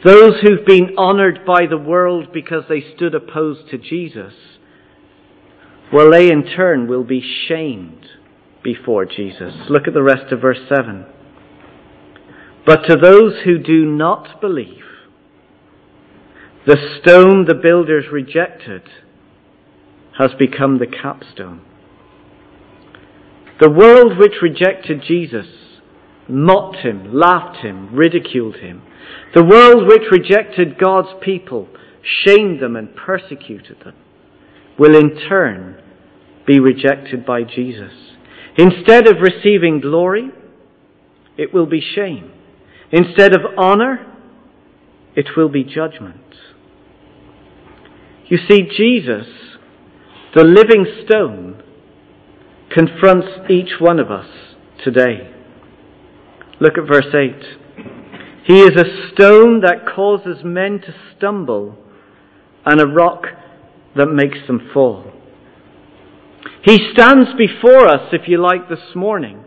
those 0.03 0.41
who've 0.41 0.65
been 0.65 0.95
honored 0.97 1.45
by 1.45 1.65
the 1.69 1.77
world 1.77 2.33
because 2.33 2.63
they 2.67 2.83
stood 2.95 3.15
opposed 3.15 3.69
to 3.69 3.77
Jesus, 3.77 4.33
well, 5.91 6.11
they 6.11 6.31
in 6.31 6.43
turn 6.43 6.87
will 6.87 7.03
be 7.03 7.23
shamed 7.47 8.05
before 8.63 9.05
Jesus. 9.05 9.53
Look 9.69 9.87
at 9.87 9.93
the 9.93 10.03
rest 10.03 10.31
of 10.31 10.41
verse 10.41 10.59
7. 10.67 11.05
But 12.65 12.83
to 12.87 12.95
those 12.95 13.41
who 13.43 13.59
do 13.59 13.85
not 13.85 14.41
believe, 14.41 14.82
the 16.65 16.77
stone 17.01 17.45
the 17.45 17.55
builders 17.55 18.05
rejected 18.11 18.83
has 20.17 20.31
become 20.39 20.79
the 20.79 20.87
capstone. 20.87 21.61
The 23.59 23.69
world 23.69 24.17
which 24.17 24.41
rejected 24.41 25.03
Jesus 25.07 25.45
mocked 26.29 26.77
him, 26.77 27.13
laughed 27.13 27.57
him, 27.57 27.93
ridiculed 27.95 28.57
him. 28.57 28.81
The 29.35 29.43
world 29.43 29.87
which 29.87 30.03
rejected 30.11 30.79
God's 30.79 31.09
people 31.21 31.67
shamed 32.25 32.61
them 32.61 32.75
and 32.75 32.95
persecuted 32.95 33.77
them 33.83 33.95
will 34.77 34.95
in 34.95 35.17
turn 35.27 35.81
be 36.47 36.59
rejected 36.59 37.25
by 37.25 37.43
Jesus. 37.43 37.91
Instead 38.57 39.07
of 39.07 39.21
receiving 39.21 39.79
glory, 39.79 40.29
it 41.37 41.53
will 41.53 41.65
be 41.65 41.81
shame. 41.81 42.31
Instead 42.91 43.33
of 43.33 43.41
honor, 43.57 44.05
it 45.15 45.25
will 45.35 45.49
be 45.49 45.63
judgment. 45.63 46.17
You 48.33 48.39
see, 48.49 48.63
Jesus, 48.63 49.27
the 50.33 50.43
living 50.43 50.87
stone, 51.05 51.61
confronts 52.71 53.27
each 53.47 53.79
one 53.79 53.99
of 53.99 54.09
us 54.09 54.25
today. 54.83 55.31
Look 56.59 56.79
at 56.79 56.87
verse 56.87 57.13
8. 57.13 57.85
He 58.45 58.61
is 58.61 58.71
a 58.75 59.11
stone 59.13 59.61
that 59.61 59.85
causes 59.95 60.37
men 60.43 60.81
to 60.81 60.95
stumble 61.15 61.77
and 62.65 62.81
a 62.81 62.87
rock 62.87 63.25
that 63.95 64.07
makes 64.07 64.39
them 64.47 64.67
fall. 64.73 65.11
He 66.63 66.89
stands 66.91 67.29
before 67.37 67.87
us, 67.87 68.11
if 68.13 68.27
you 68.27 68.41
like, 68.41 68.67
this 68.67 68.95
morning 68.95 69.43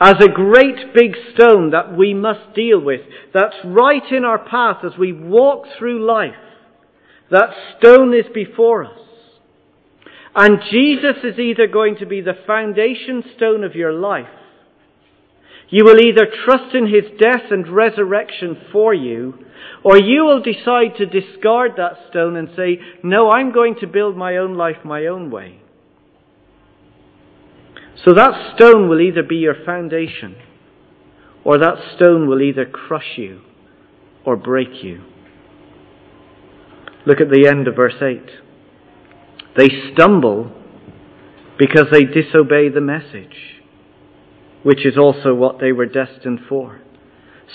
as 0.00 0.16
a 0.20 0.28
great 0.28 0.92
big 0.92 1.14
stone 1.34 1.70
that 1.70 1.96
we 1.96 2.14
must 2.14 2.54
deal 2.54 2.80
with, 2.80 3.00
that's 3.32 3.54
right 3.64 4.02
in 4.10 4.24
our 4.24 4.44
path 4.44 4.84
as 4.84 4.98
we 4.98 5.12
walk 5.12 5.66
through 5.78 6.04
life. 6.04 6.34
That 7.30 7.50
stone 7.78 8.14
is 8.14 8.26
before 8.32 8.84
us. 8.84 8.98
And 10.34 10.58
Jesus 10.70 11.16
is 11.22 11.38
either 11.38 11.66
going 11.66 11.96
to 11.96 12.06
be 12.06 12.20
the 12.20 12.34
foundation 12.46 13.22
stone 13.36 13.62
of 13.62 13.74
your 13.74 13.92
life. 13.92 14.26
You 15.70 15.84
will 15.84 15.98
either 15.98 16.26
trust 16.44 16.74
in 16.74 16.86
his 16.86 17.18
death 17.18 17.50
and 17.50 17.68
resurrection 17.68 18.56
for 18.72 18.92
you, 18.92 19.34
or 19.82 19.98
you 19.98 20.24
will 20.24 20.42
decide 20.42 20.96
to 20.98 21.06
discard 21.06 21.72
that 21.76 22.10
stone 22.10 22.36
and 22.36 22.48
say, 22.56 22.80
No, 23.02 23.30
I'm 23.30 23.52
going 23.52 23.76
to 23.80 23.86
build 23.86 24.16
my 24.16 24.36
own 24.36 24.56
life 24.56 24.84
my 24.84 25.06
own 25.06 25.30
way. 25.30 25.60
So 28.04 28.12
that 28.12 28.54
stone 28.56 28.88
will 28.88 29.00
either 29.00 29.22
be 29.22 29.36
your 29.36 29.64
foundation, 29.64 30.36
or 31.44 31.58
that 31.58 31.76
stone 31.96 32.28
will 32.28 32.42
either 32.42 32.66
crush 32.66 33.16
you 33.16 33.40
or 34.26 34.36
break 34.36 34.82
you. 34.82 35.02
Look 37.06 37.20
at 37.20 37.30
the 37.30 37.46
end 37.48 37.68
of 37.68 37.76
verse 37.76 38.00
8. 38.00 38.22
They 39.56 39.68
stumble 39.92 40.50
because 41.58 41.86
they 41.92 42.04
disobey 42.04 42.68
the 42.68 42.80
message, 42.80 43.60
which 44.62 44.84
is 44.84 44.96
also 44.96 45.34
what 45.34 45.60
they 45.60 45.72
were 45.72 45.86
destined 45.86 46.40
for. 46.48 46.80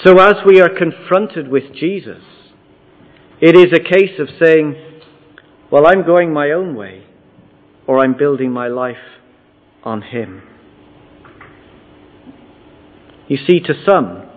So 0.05 0.19
as 0.19 0.35
we 0.45 0.61
are 0.61 0.69
confronted 0.69 1.49
with 1.49 1.73
Jesus, 1.73 2.23
it 3.41 3.55
is 3.55 3.73
a 3.73 3.79
case 3.79 4.19
of 4.19 4.29
saying, 4.41 4.75
well, 5.71 5.87
I'm 5.87 6.05
going 6.05 6.31
my 6.31 6.51
own 6.51 6.75
way, 6.75 7.05
or 7.87 7.99
I'm 7.99 8.17
building 8.17 8.51
my 8.51 8.67
life 8.67 8.97
on 9.83 10.01
Him. 10.01 10.43
You 13.27 13.37
see, 13.47 13.59
to 13.59 13.73
some, 13.85 14.27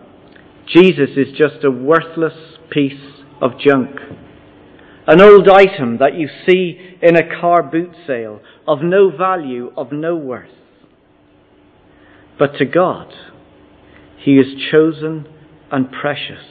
Jesus 0.67 1.11
is 1.17 1.29
just 1.37 1.65
a 1.65 1.71
worthless 1.71 2.59
piece 2.71 3.01
of 3.41 3.59
junk. 3.59 3.97
An 5.07 5.21
old 5.21 5.49
item 5.49 5.99
that 5.99 6.15
you 6.15 6.29
see 6.47 6.97
in 7.03 7.17
a 7.17 7.41
car 7.41 7.63
boot 7.63 7.91
sale 8.07 8.41
of 8.67 8.83
no 8.83 9.11
value, 9.11 9.73
of 9.77 9.93
no 9.93 10.17
worth. 10.17 10.51
But 12.39 12.57
to 12.59 12.65
God, 12.65 13.13
He 14.19 14.33
is 14.33 14.47
chosen 14.71 15.27
and 15.71 15.91
precious. 15.91 16.45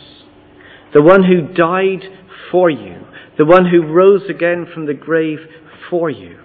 The 0.94 1.02
one 1.02 1.24
who 1.24 1.54
died 1.54 2.04
for 2.52 2.70
you, 2.70 3.06
the 3.38 3.46
one 3.46 3.70
who 3.70 3.82
rose 3.82 4.30
again 4.30 4.68
from 4.74 4.86
the 4.86 4.94
grave 4.94 5.40
for 5.90 6.10
you. 6.10 6.40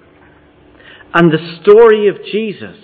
And 1.13 1.33
the 1.33 1.59
story 1.61 2.09
of 2.09 2.17
Jesus 2.25 2.77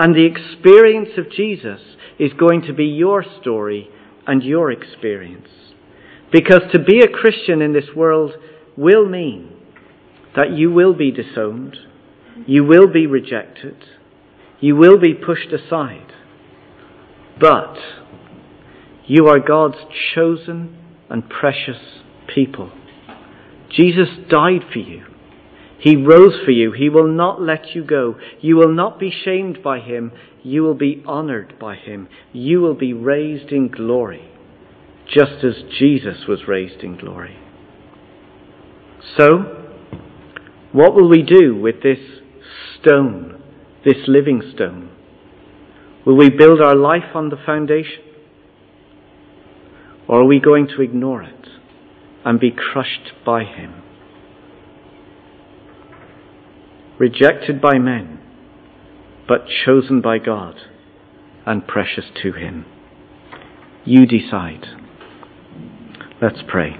And 0.00 0.14
the 0.14 0.24
experience 0.24 1.10
of 1.18 1.30
Jesus 1.30 1.78
is 2.18 2.32
going 2.32 2.62
to 2.62 2.72
be 2.72 2.86
your 2.86 3.22
story 3.42 3.90
and 4.26 4.42
your 4.42 4.72
experience. 4.72 5.48
Because 6.32 6.62
to 6.72 6.78
be 6.78 7.00
a 7.00 7.08
Christian 7.08 7.60
in 7.60 7.74
this 7.74 7.94
world 7.94 8.32
will 8.76 9.08
mean 9.08 9.52
that 10.36 10.52
you 10.52 10.70
will 10.70 10.94
be 10.94 11.10
disowned, 11.10 11.76
you 12.46 12.64
will 12.64 12.86
be 12.86 13.06
rejected, 13.06 13.76
you 14.60 14.76
will 14.76 14.98
be 14.98 15.14
pushed 15.14 15.52
aside. 15.52 16.12
But 17.40 17.76
you 19.06 19.26
are 19.26 19.40
God's 19.40 19.78
chosen 20.14 20.76
and 21.08 21.28
precious 21.28 21.80
people. 22.32 22.70
Jesus 23.70 24.08
died 24.28 24.62
for 24.72 24.78
you. 24.78 25.04
He 25.80 25.96
rose 25.96 26.38
for 26.44 26.50
you. 26.50 26.72
He 26.72 26.90
will 26.90 27.08
not 27.08 27.40
let 27.40 27.74
you 27.74 27.82
go. 27.82 28.16
You 28.40 28.56
will 28.56 28.72
not 28.72 29.00
be 29.00 29.10
shamed 29.24 29.62
by 29.62 29.80
him. 29.80 30.12
You 30.42 30.62
will 30.62 30.74
be 30.74 31.02
honored 31.06 31.58
by 31.58 31.76
him. 31.76 32.08
You 32.32 32.60
will 32.60 32.74
be 32.74 32.92
raised 32.92 33.50
in 33.50 33.68
glory, 33.68 34.30
just 35.06 35.42
as 35.42 35.54
Jesus 35.78 36.26
was 36.28 36.46
raised 36.46 36.82
in 36.82 36.98
glory. 36.98 37.39
So, 39.16 39.66
what 40.72 40.94
will 40.94 41.08
we 41.08 41.22
do 41.22 41.56
with 41.56 41.82
this 41.82 41.98
stone, 42.78 43.42
this 43.84 44.06
living 44.06 44.42
stone? 44.54 44.90
Will 46.06 46.16
we 46.16 46.30
build 46.30 46.60
our 46.60 46.74
life 46.74 47.14
on 47.14 47.28
the 47.28 47.36
foundation? 47.44 48.02
Or 50.08 50.22
are 50.22 50.26
we 50.26 50.40
going 50.40 50.66
to 50.68 50.82
ignore 50.82 51.22
it 51.22 51.46
and 52.24 52.40
be 52.40 52.50
crushed 52.50 53.12
by 53.24 53.44
him? 53.44 53.82
rejected 57.00 57.62
by 57.62 57.78
men, 57.78 58.20
but 59.26 59.46
chosen 59.64 60.02
by 60.02 60.18
God 60.18 60.54
and 61.46 61.66
precious 61.66 62.04
to 62.22 62.32
Him. 62.32 62.66
You 63.86 64.04
decide. 64.04 64.66
Let's 66.20 66.40
pray. 66.46 66.76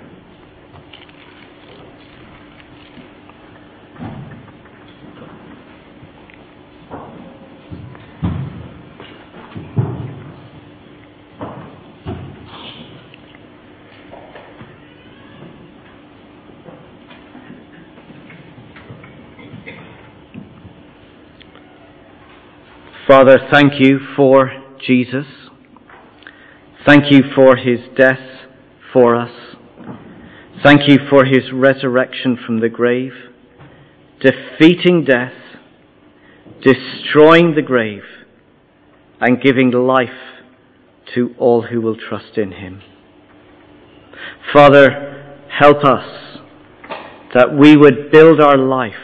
Father, 23.10 23.38
thank 23.50 23.80
you 23.80 23.98
for 24.14 24.52
Jesus. 24.86 25.26
Thank 26.86 27.10
you 27.10 27.22
for 27.34 27.56
his 27.56 27.80
death 27.96 28.20
for 28.92 29.16
us. 29.16 29.32
Thank 30.62 30.82
you 30.88 30.98
for 31.10 31.24
his 31.24 31.50
resurrection 31.52 32.38
from 32.46 32.60
the 32.60 32.68
grave, 32.68 33.10
defeating 34.20 35.04
death, 35.04 35.32
destroying 36.62 37.56
the 37.56 37.62
grave, 37.62 38.04
and 39.20 39.42
giving 39.42 39.72
life 39.72 40.44
to 41.12 41.34
all 41.36 41.62
who 41.62 41.80
will 41.80 41.96
trust 41.96 42.38
in 42.38 42.52
him. 42.52 42.80
Father, 44.52 45.36
help 45.58 45.84
us 45.84 46.38
that 47.34 47.58
we 47.58 47.76
would 47.76 48.12
build 48.12 48.40
our 48.40 48.56
life 48.56 48.94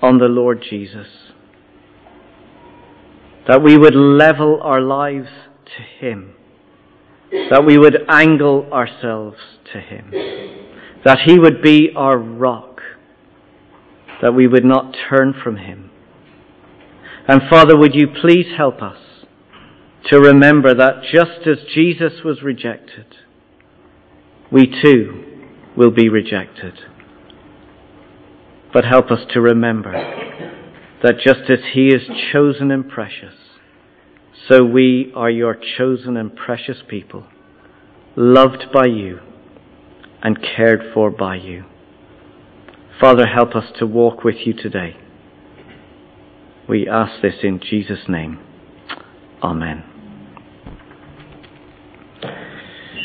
on 0.00 0.16
the 0.16 0.28
Lord 0.28 0.64
Jesus 0.66 1.08
that 3.46 3.62
we 3.62 3.78
would 3.78 3.94
level 3.94 4.60
our 4.62 4.80
lives 4.80 5.28
to 5.76 6.04
Him, 6.04 6.34
that 7.50 7.64
we 7.64 7.78
would 7.78 7.96
angle 8.08 8.68
ourselves 8.72 9.38
to 9.72 9.80
Him, 9.80 10.10
that 11.04 11.18
He 11.24 11.38
would 11.38 11.62
be 11.62 11.90
our 11.94 12.18
rock, 12.18 12.80
that 14.20 14.34
we 14.34 14.46
would 14.46 14.64
not 14.64 14.94
turn 15.08 15.32
from 15.32 15.56
Him. 15.58 15.90
And 17.28 17.42
Father, 17.50 17.76
would 17.76 17.94
you 17.94 18.08
please 18.08 18.46
help 18.56 18.82
us 18.82 18.98
to 20.06 20.20
remember 20.20 20.74
that 20.74 21.02
just 21.12 21.46
as 21.46 21.58
Jesus 21.74 22.22
was 22.24 22.42
rejected, 22.42 23.06
we 24.50 24.66
too 24.82 25.24
will 25.76 25.90
be 25.90 26.08
rejected. 26.08 26.78
But 28.72 28.84
help 28.84 29.10
us 29.10 29.20
to 29.32 29.40
remember 29.40 29.92
that 31.02 31.18
just 31.24 31.50
as 31.50 31.58
He 31.72 31.88
is 31.88 32.02
chosen 32.32 32.70
and 32.70 32.88
precious, 32.88 33.34
so 34.48 34.64
we 34.64 35.12
are 35.14 35.30
your 35.30 35.56
chosen 35.76 36.16
and 36.16 36.34
precious 36.34 36.78
people, 36.88 37.26
loved 38.16 38.66
by 38.72 38.86
you 38.86 39.20
and 40.22 40.38
cared 40.56 40.80
for 40.94 41.10
by 41.10 41.36
you. 41.36 41.64
Father, 43.00 43.26
help 43.26 43.54
us 43.54 43.70
to 43.78 43.86
walk 43.86 44.24
with 44.24 44.36
you 44.44 44.54
today. 44.54 44.96
We 46.68 46.88
ask 46.88 47.20
this 47.20 47.36
in 47.42 47.60
Jesus' 47.60 48.08
name. 48.08 48.40
Amen. 49.42 49.95